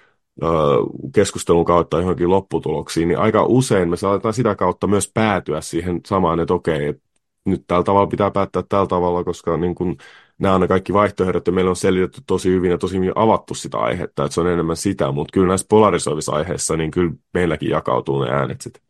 keskustelun 1.15 1.65
kautta 1.65 1.99
johonkin 1.99 2.31
lopputuloksiin, 2.31 3.09
niin 3.09 3.19
aika 3.19 3.45
usein 3.45 3.89
me 3.89 3.97
saatetaan 3.97 4.35
sitä 4.35 4.55
kautta 4.55 4.87
myös 4.87 5.11
päätyä 5.15 5.61
siihen 5.61 6.01
samaan, 6.07 6.41
että 6.41 6.55
okei, 6.55 6.87
että 6.87 7.03
nyt 7.45 7.65
tällä 7.67 7.83
tavalla 7.83 8.07
pitää 8.07 8.31
päättää 8.31 8.63
tällä 8.69 8.87
tavalla, 8.87 9.25
koska 9.25 9.57
niin 9.57 9.75
kuin, 9.75 9.97
nämä 10.41 10.55
on 10.55 10.61
ne 10.61 10.69
kaikki 10.69 10.93
vaihtoehdot, 10.93 11.47
ja 11.47 11.53
meillä 11.53 11.69
on 11.69 11.77
selitetty 11.77 12.23
tosi 12.27 12.51
hyvin 12.51 12.71
ja 12.71 12.79
tosi 12.79 12.97
hyvin 12.97 13.13
avattu 13.15 13.55
sitä 13.55 13.79
aihetta, 13.79 14.25
että 14.25 14.35
se 14.35 14.41
on 14.41 14.47
enemmän 14.47 14.77
sitä, 14.77 15.13
mutta 15.13 15.33
kyllä 15.33 15.49
näissä 15.49 15.67
polarisoivissa 15.71 16.33
aiheissa, 16.33 16.77
niin 16.77 16.91
kyllä 16.91 17.13
meilläkin 17.35 17.71
jakautuu 17.71 18.23
ne 18.23 18.31
äänet 18.31 18.61
sitten. 18.61 18.83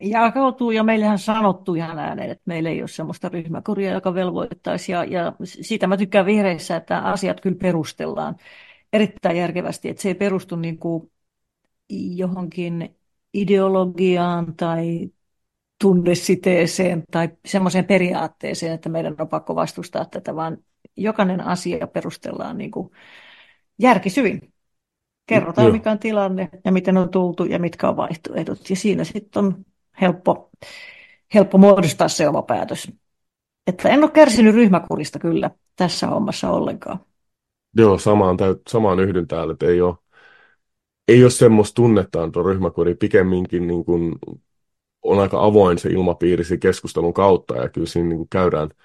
Jakautuu, 0.00 0.70
ja 0.70 0.82
meillähän 0.82 1.18
sanottu 1.18 1.74
ihan 1.74 1.98
ääneen, 1.98 2.30
että 2.30 2.42
meillä 2.46 2.70
ei 2.70 2.82
ole 2.82 2.88
sellaista 2.88 3.28
ryhmäkuria, 3.28 3.92
joka 3.92 4.14
velvoittaisi, 4.14 4.92
ja, 4.92 5.04
ja 5.04 5.32
siitä 5.44 5.86
mä 5.86 5.96
tykkään 5.96 6.26
vihreissä, 6.26 6.76
että 6.76 6.98
asiat 6.98 7.40
kyllä 7.40 7.56
perustellaan 7.62 8.36
erittäin 8.92 9.36
järkevästi, 9.36 9.88
että 9.88 10.02
se 10.02 10.08
ei 10.08 10.14
perustu 10.14 10.56
niin 10.56 10.78
kuin 10.78 11.10
johonkin 12.16 12.96
ideologiaan 13.34 14.56
tai 14.56 15.10
tunnesiteeseen 15.82 17.02
tai 17.10 17.28
semmoiseen 17.46 17.84
periaatteeseen, 17.84 18.72
että 18.72 18.88
meidän 18.88 19.14
on 19.18 19.28
pakko 19.28 19.54
vastustaa 19.54 20.04
tätä, 20.04 20.36
vaan 20.36 20.58
jokainen 20.96 21.40
asia 21.40 21.86
perustellaan 21.86 22.58
niin 22.58 22.70
kuin 22.70 22.90
järkisyvin. 23.78 24.52
Kerrotaan, 25.26 25.66
Joo. 25.66 25.72
mikä 25.72 25.90
on 25.90 25.98
tilanne 25.98 26.48
ja 26.64 26.72
miten 26.72 26.96
on 26.96 27.08
tultu 27.08 27.44
ja 27.44 27.58
mitkä 27.58 27.88
on 27.88 27.96
vaihtoehdot. 27.96 28.70
Ja 28.70 28.76
siinä 28.76 29.04
sitten 29.04 29.44
on 29.44 29.64
helppo, 30.00 30.50
helppo 31.34 31.58
muodostaa 31.58 32.08
se 32.08 32.28
oma 32.28 32.42
päätös. 32.42 32.92
Että 33.66 33.88
en 33.88 34.02
ole 34.02 34.10
kärsinyt 34.10 34.54
ryhmäkurista 34.54 35.18
kyllä 35.18 35.50
tässä 35.76 36.06
hommassa 36.06 36.50
ollenkaan. 36.50 37.00
Joo, 37.76 37.98
samaan, 37.98 38.36
samaan 38.68 39.00
yhdyn 39.00 39.28
täällä, 39.28 39.52
että 39.52 39.66
ei 39.66 39.80
ole, 39.80 39.94
ei 41.08 41.22
ole 41.22 41.30
semmoista 41.30 41.74
tunnetta 41.74 42.30
tuo 42.32 42.42
ryhmäkuri, 42.42 42.94
pikemminkin 42.94 43.66
niin 43.66 43.84
kuin 43.84 44.14
on 45.02 45.20
aika 45.20 45.44
avoin 45.44 45.78
se 45.78 45.88
ilmapiiri 45.88 46.44
keskustelun 46.60 47.14
kautta, 47.14 47.56
ja 47.56 47.68
kyllä 47.68 47.86
siinä 47.86 48.08
niin 48.08 48.18
kuin 48.18 48.28
käydään– 48.30 48.68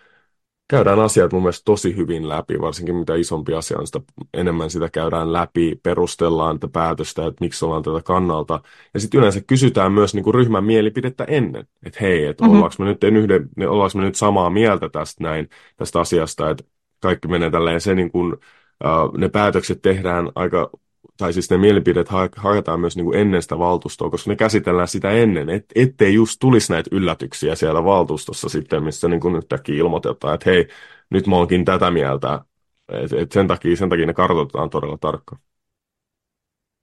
käydään 0.68 1.00
asiat 1.00 1.34
mun 1.34 1.42
mielestä 1.42 1.66
tosi 1.66 1.96
hyvin 1.96 2.30
läpi, 2.30 2.62
varsinkin 2.62 2.96
mitä 2.96 3.16
isompi 3.16 3.54
asia 3.54 3.78
on, 3.80 3.88
sitä 3.88 4.02
enemmän 4.34 4.70
sitä 4.70 4.90
käydään 4.90 5.34
läpi, 5.34 5.80
perustellaan 5.84 6.60
tätä 6.60 6.72
päätöstä, 6.72 7.26
että 7.26 7.44
miksi 7.44 7.66
ollaan 7.66 7.84
tätä 7.84 8.02
kannalta. 8.04 8.62
Ja 8.94 9.00
sitten 9.00 9.20
yleensä 9.20 9.42
kysytään 9.42 9.92
myös 9.92 10.14
niin 10.14 10.24
kuin 10.24 10.34
ryhmän 10.34 10.64
mielipidettä 10.64 11.24
ennen, 11.24 11.68
että 11.84 12.00
hei, 12.02 12.26
että 12.26 12.44
mm-hmm. 12.44 12.56
ollaanko, 12.56 12.76
me 12.80 12.86
nyt, 12.86 13.04
yhden, 13.04 13.50
ollaanko 13.68 13.98
me 13.98 14.04
nyt 14.04 14.16
samaa 14.16 14.50
mieltä 14.50 14.90
tästä 14.90 15.24
näin, 15.24 15.50
tästä 15.78 16.00
asiasta, 16.00 16.50
että 16.50 16.64
kaikki 17.00 17.28
menee 17.28 17.52
tälleen 17.52 17.82
se 17.82 17.96
niin 17.96 18.12
kuin, 18.12 18.34
uh, 18.34 19.18
ne 19.18 19.30
päätökset 19.30 19.82
tehdään 19.82 20.32
aika 20.36 20.70
tai 21.18 21.34
siis 21.34 21.50
ne 21.50 21.58
mielipidet 21.58 22.10
haetaan 22.36 22.80
myös 22.80 22.96
niin 22.96 23.06
kuin 23.06 23.20
ennen 23.20 23.42
sitä 23.42 23.60
valtuustoa, 23.60 24.10
koska 24.10 24.32
ne 24.32 24.36
käsitellään 24.36 24.88
sitä 24.88 25.12
ennen, 25.12 25.50
et, 25.50 25.66
ettei 25.76 26.14
just 26.14 26.38
tulisi 26.40 26.74
näitä 26.74 26.90
yllätyksiä 26.94 27.56
siellä 27.56 27.84
valtuustossa 27.84 28.50
sitten, 28.50 28.84
missä 28.84 29.08
niin 29.08 29.20
kuin 29.20 29.36
yhtäkkiä 29.36 29.76
ilmoitetaan, 29.76 30.34
että 30.34 30.50
hei, 30.50 30.68
nyt 31.10 31.28
mä 31.28 31.36
oonkin 31.36 31.66
tätä 31.66 31.92
mieltä, 31.92 32.42
et, 32.90 33.14
et 33.14 33.32
sen, 33.32 33.48
takia, 33.48 33.76
sen 33.76 33.90
takia 33.90 34.06
ne 34.06 34.14
kartoitetaan 34.14 34.70
todella 34.70 34.98
tarkkaan. 34.98 35.42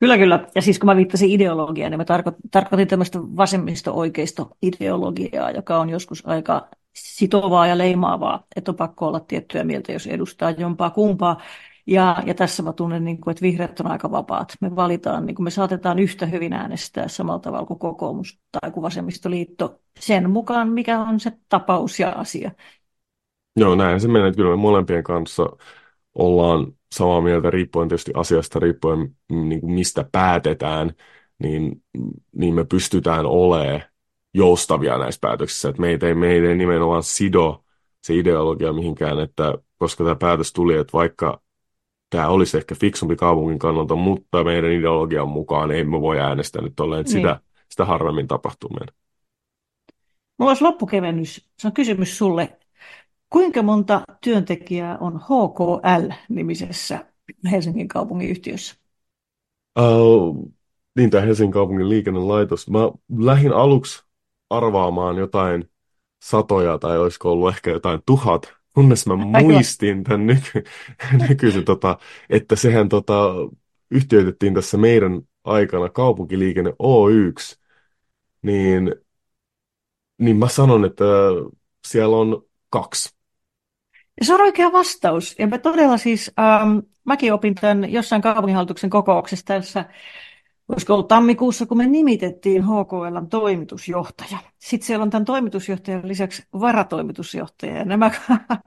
Kyllä, 0.01 0.19
kyllä. 0.19 0.47
Ja 0.55 0.63
siis 0.63 0.79
kun 0.79 0.87
mä 0.87 0.97
viittasin 0.97 1.31
ideologiaan, 1.31 1.91
niin 1.91 1.99
mä 1.99 2.05
tarko- 2.05 2.37
tarkoitin 2.51 2.89
tämmöistä 2.89 3.19
vasemmisto-oikeisto-ideologiaa, 3.19 5.51
joka 5.51 5.79
on 5.79 5.91
joskus 5.91 6.27
aika 6.27 6.69
sitovaa 6.93 7.67
ja 7.67 7.79
leimaavaa, 7.79 8.47
että 8.57 8.71
on 8.71 8.77
pakko 8.77 9.09
olla 9.09 9.21
tiettyä 9.21 9.65
mieltä, 9.65 9.93
jos 9.93 10.07
edustaa 10.07 10.51
jompaa 10.51 10.91
kumpaa. 10.91 11.41
Ja, 11.87 12.23
ja 12.27 12.35
tässä 12.35 12.63
mä 12.63 12.73
tunnen, 12.73 13.05
niin 13.05 13.21
kuin, 13.21 13.33
että 13.33 13.43
vihreät 13.43 13.81
on 13.81 13.87
aika 13.87 14.11
vapaat. 14.11 14.55
Me 14.61 14.77
valitaan, 14.77 15.27
niin 15.27 15.35
kuin 15.35 15.45
me 15.45 15.51
saatetaan 15.51 15.99
yhtä 15.99 16.27
hyvin 16.27 16.53
äänestää 16.53 17.09
samalla 17.09 17.39
tavalla 17.39 17.67
kuin 17.67 17.79
kokoomus 17.79 18.41
tai 18.51 18.71
kuin 18.71 18.83
vasemmistoliitto 18.83 19.81
sen 20.01 20.31
mukaan, 20.31 20.69
mikä 20.69 21.01
on 21.01 21.21
se 21.21 21.33
tapaus 21.49 22.01
ja 22.01 22.11
asia. 22.11 22.51
Joo, 23.57 23.75
näin 23.75 24.01
se 24.01 24.09
menee. 24.09 24.33
Kyllä 24.33 24.51
me 24.51 24.57
molempien 24.57 25.05
kanssa 25.05 25.49
ollaan 26.15 26.73
samaa 26.95 27.21
mieltä 27.21 27.51
riippuen 27.51 27.89
tietysti 27.89 28.13
asiasta, 28.15 28.59
riippuen 28.59 29.17
niin 29.33 29.61
kuin 29.61 29.73
mistä 29.73 30.05
päätetään, 30.13 30.91
niin, 31.39 31.83
niin 32.37 32.55
me 32.55 32.65
pystytään 32.65 33.27
olemaan 33.27 33.83
joustavia 34.35 34.99
näissä 34.99 35.19
päätöksissä. 35.21 35.69
Että 35.69 35.81
meitä 35.81 36.07
ei, 36.07 36.15
meitä 36.15 36.49
ei 36.49 36.57
nimenomaan 36.57 37.03
sido 37.03 37.65
se 38.05 38.15
ideologia 38.15 38.73
mihinkään, 38.73 39.21
että 39.21 39.55
koska 39.79 40.05
tämä 40.05 40.17
päätös 40.17 40.53
tuli, 40.53 40.75
että 40.75 40.93
vaikka 40.93 41.44
tämä 42.11 42.29
olisi 42.29 42.57
ehkä 42.57 42.75
fiksumpi 42.75 43.17
kaupungin 43.17 43.59
kannalta, 43.59 43.97
mutta 43.97 44.45
meidän 44.45 44.73
ideologian 44.73 45.29
mukaan 45.29 45.73
emme 45.73 46.01
voi 46.01 46.21
äänestää 46.21 46.63
nyt 46.63 46.81
olleen, 46.81 47.01
että 47.01 47.13
niin. 47.13 47.23
sitä, 47.23 47.41
sitä 47.69 47.85
harvemmin 47.85 48.29
tapahtuu 48.29 48.71
meidän. 48.71 48.95
Mulla 50.39 50.51
olisi 50.51 50.65
loppukevennys. 50.65 51.49
Se 51.59 51.67
on 51.69 51.73
kysymys 51.73 52.19
sulle. 52.19 52.59
Kuinka 53.31 53.63
monta 53.63 54.03
työntekijää 54.21 54.99
on 54.99 55.21
HKL-nimisessä 55.21 57.07
Helsingin 57.51 57.89
kaupungin 57.89 58.31
yhtiössä? 58.31 58.77
Uh, 59.81 60.53
niin, 60.97 61.11
tämä 61.11 61.25
Helsingin 61.25 61.53
kaupungin 61.53 61.89
liikennelaitos. 61.89 62.71
Mä 62.71 62.79
lähdin 63.19 63.53
aluksi 63.53 64.05
arvaamaan 64.51 65.17
jotain 65.17 65.71
satoja 66.25 66.79
tai 66.79 66.99
olisiko 66.99 67.33
ollut 67.33 67.49
ehkä 67.49 67.71
jotain 67.71 68.01
tuhat 68.07 68.55
kunnes 68.75 69.07
mä 69.07 69.17
muistin 69.17 70.05
tämän 70.05 70.27
nyky, 70.27 70.65
nykyisen, 71.29 71.65
tota, 71.65 71.99
että 72.31 72.57
sehän 72.57 72.89
tota, 72.89 73.35
yhtiöitettiin 73.91 74.55
tässä 74.55 74.77
meidän 74.77 75.23
aikana 75.45 75.89
kaupunkiliikenne 75.89 76.73
Oyksi, 76.79 77.59
niin, 78.43 78.95
niin 80.19 80.37
mä 80.37 80.49
sanon, 80.49 80.85
että 80.85 81.05
siellä 81.87 82.17
on 82.17 82.45
kaksi. 82.71 83.15
Se 84.23 84.35
on 84.35 84.41
oikea 84.41 84.73
vastaus. 84.73 85.35
Ja 85.39 85.47
mä 85.47 85.59
todella 85.59 85.99
siis, 85.99 86.33
ähm, 86.39 86.79
mäkin 87.05 87.33
opin 87.33 87.55
tämän 87.55 87.93
jossain 87.93 88.23
kaupunginhallituksen 88.23 88.91
kokouksessa 88.91 89.45
tässä, 89.47 89.85
olisiko 90.69 90.93
ollut 90.93 91.09
tammikuussa, 91.09 91.67
kun 91.67 91.77
me 91.77 91.87
nimitettiin 91.87 92.63
HKLn 92.63 93.29
toimitusjohtaja. 93.31 94.39
Sitten 94.59 94.87
siellä 94.87 95.03
on 95.03 95.11
tämän 95.11 95.25
toimitusjohtajan 95.25 96.09
lisäksi 96.09 96.43
varatoimitusjohtaja, 96.61 97.77
ja 97.77 97.85
nämä 97.85 98.11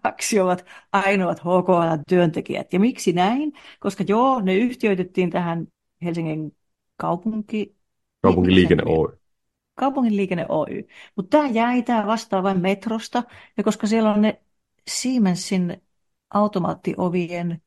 kaksi 0.04 0.40
ovat 0.40 0.66
ainoat 0.94 1.40
HKLn 1.40 2.04
työntekijät. 2.10 2.74
Ja 2.74 2.80
miksi 2.80 3.14
näin? 3.14 3.54
Koska 3.80 4.04
joo, 4.08 4.42
ne 4.42 4.56
yhtiöitettiin 4.56 5.30
tähän 5.30 5.68
Helsingin 6.04 6.56
kaupunki... 6.98 7.76
Kaupunkiliikenne 8.22 8.84
Oy. 8.86 9.20
Kaupunginliikenne 9.76 10.46
Oy. 10.50 10.88
Mutta 11.16 11.38
tämä 11.38 11.50
jäi, 11.50 11.84
tämä 11.84 12.08
vastaa 12.08 12.44
vain 12.44 12.62
metrosta, 12.62 13.24
ja 13.58 13.64
koska 13.64 13.88
siellä 13.88 14.14
on 14.14 14.22
ne 14.22 14.42
Siemensin 14.88 15.82
automaattiovien 16.34 17.62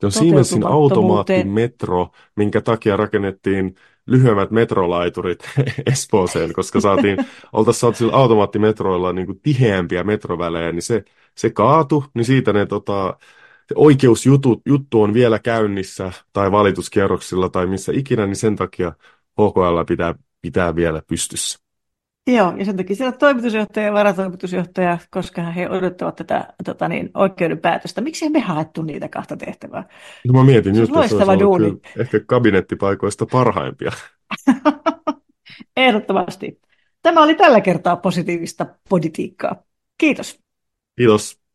Se 0.00 0.06
on 0.06 0.12
Siemensin 0.12 0.66
automaattimetro, 0.66 2.08
minkä 2.36 2.60
takia 2.60 2.96
rakennettiin 2.96 3.74
lyhyemmät 4.06 4.50
metrolaiturit 4.50 5.38
Espooseen, 5.92 6.52
koska 6.52 6.80
saatiin, 6.80 7.18
oltaisiin 7.52 7.80
saatu 7.80 7.96
sillä 7.96 8.12
automaattimetroilla 8.12 9.12
niin 9.12 9.26
kuin 9.26 9.40
tiheämpiä 9.40 10.04
metrovälejä, 10.04 10.72
niin 10.72 10.82
se, 10.82 11.04
se 11.34 11.50
kaatu, 11.50 12.04
niin 12.14 12.24
siitä 12.24 12.52
ne 12.52 12.66
tota, 12.66 13.18
oikeusjuttu 13.74 14.62
juttu 14.66 15.02
on 15.02 15.14
vielä 15.14 15.38
käynnissä 15.38 16.12
tai 16.32 16.52
valituskierroksilla 16.52 17.48
tai 17.48 17.66
missä 17.66 17.92
ikinä, 17.94 18.26
niin 18.26 18.36
sen 18.36 18.56
takia 18.56 18.92
HKL 19.32 19.84
pitää, 19.86 20.14
pitää 20.42 20.76
vielä 20.76 21.02
pystyssä. 21.06 21.65
Joo, 22.26 22.54
ja 22.56 22.64
sen 22.64 22.76
takia 22.76 22.96
siellä 22.96 23.12
toimitusjohtaja 23.12 23.86
ja 23.86 23.92
varatoimitusjohtaja, 23.92 24.98
koska 25.10 25.42
he 25.42 25.70
odottavat 25.70 26.16
tätä 26.16 26.54
tota 26.64 26.88
niin, 26.88 27.10
oikeuden 27.14 27.58
päätöstä. 27.58 28.00
Miksi 28.00 28.28
me 28.28 28.40
haettu 28.40 28.82
niitä 28.82 29.08
kahta 29.08 29.36
tehtävää? 29.36 29.88
No 30.28 30.32
mä 30.32 30.44
mietin 30.44 30.74
se 30.74 30.80
just, 30.80 30.92
että 30.96 31.08
se 31.08 31.14
olisi 31.14 31.40
duuni. 31.40 31.80
ehkä 31.98 32.20
kabinettipaikoista 32.26 33.26
parhaimpia. 33.26 33.92
Ehdottomasti. 35.76 36.60
Tämä 37.02 37.22
oli 37.22 37.34
tällä 37.34 37.60
kertaa 37.60 37.96
positiivista 37.96 38.66
politiikkaa. 38.88 39.62
Kiitos. 39.98 40.40
Kiitos. 40.96 41.45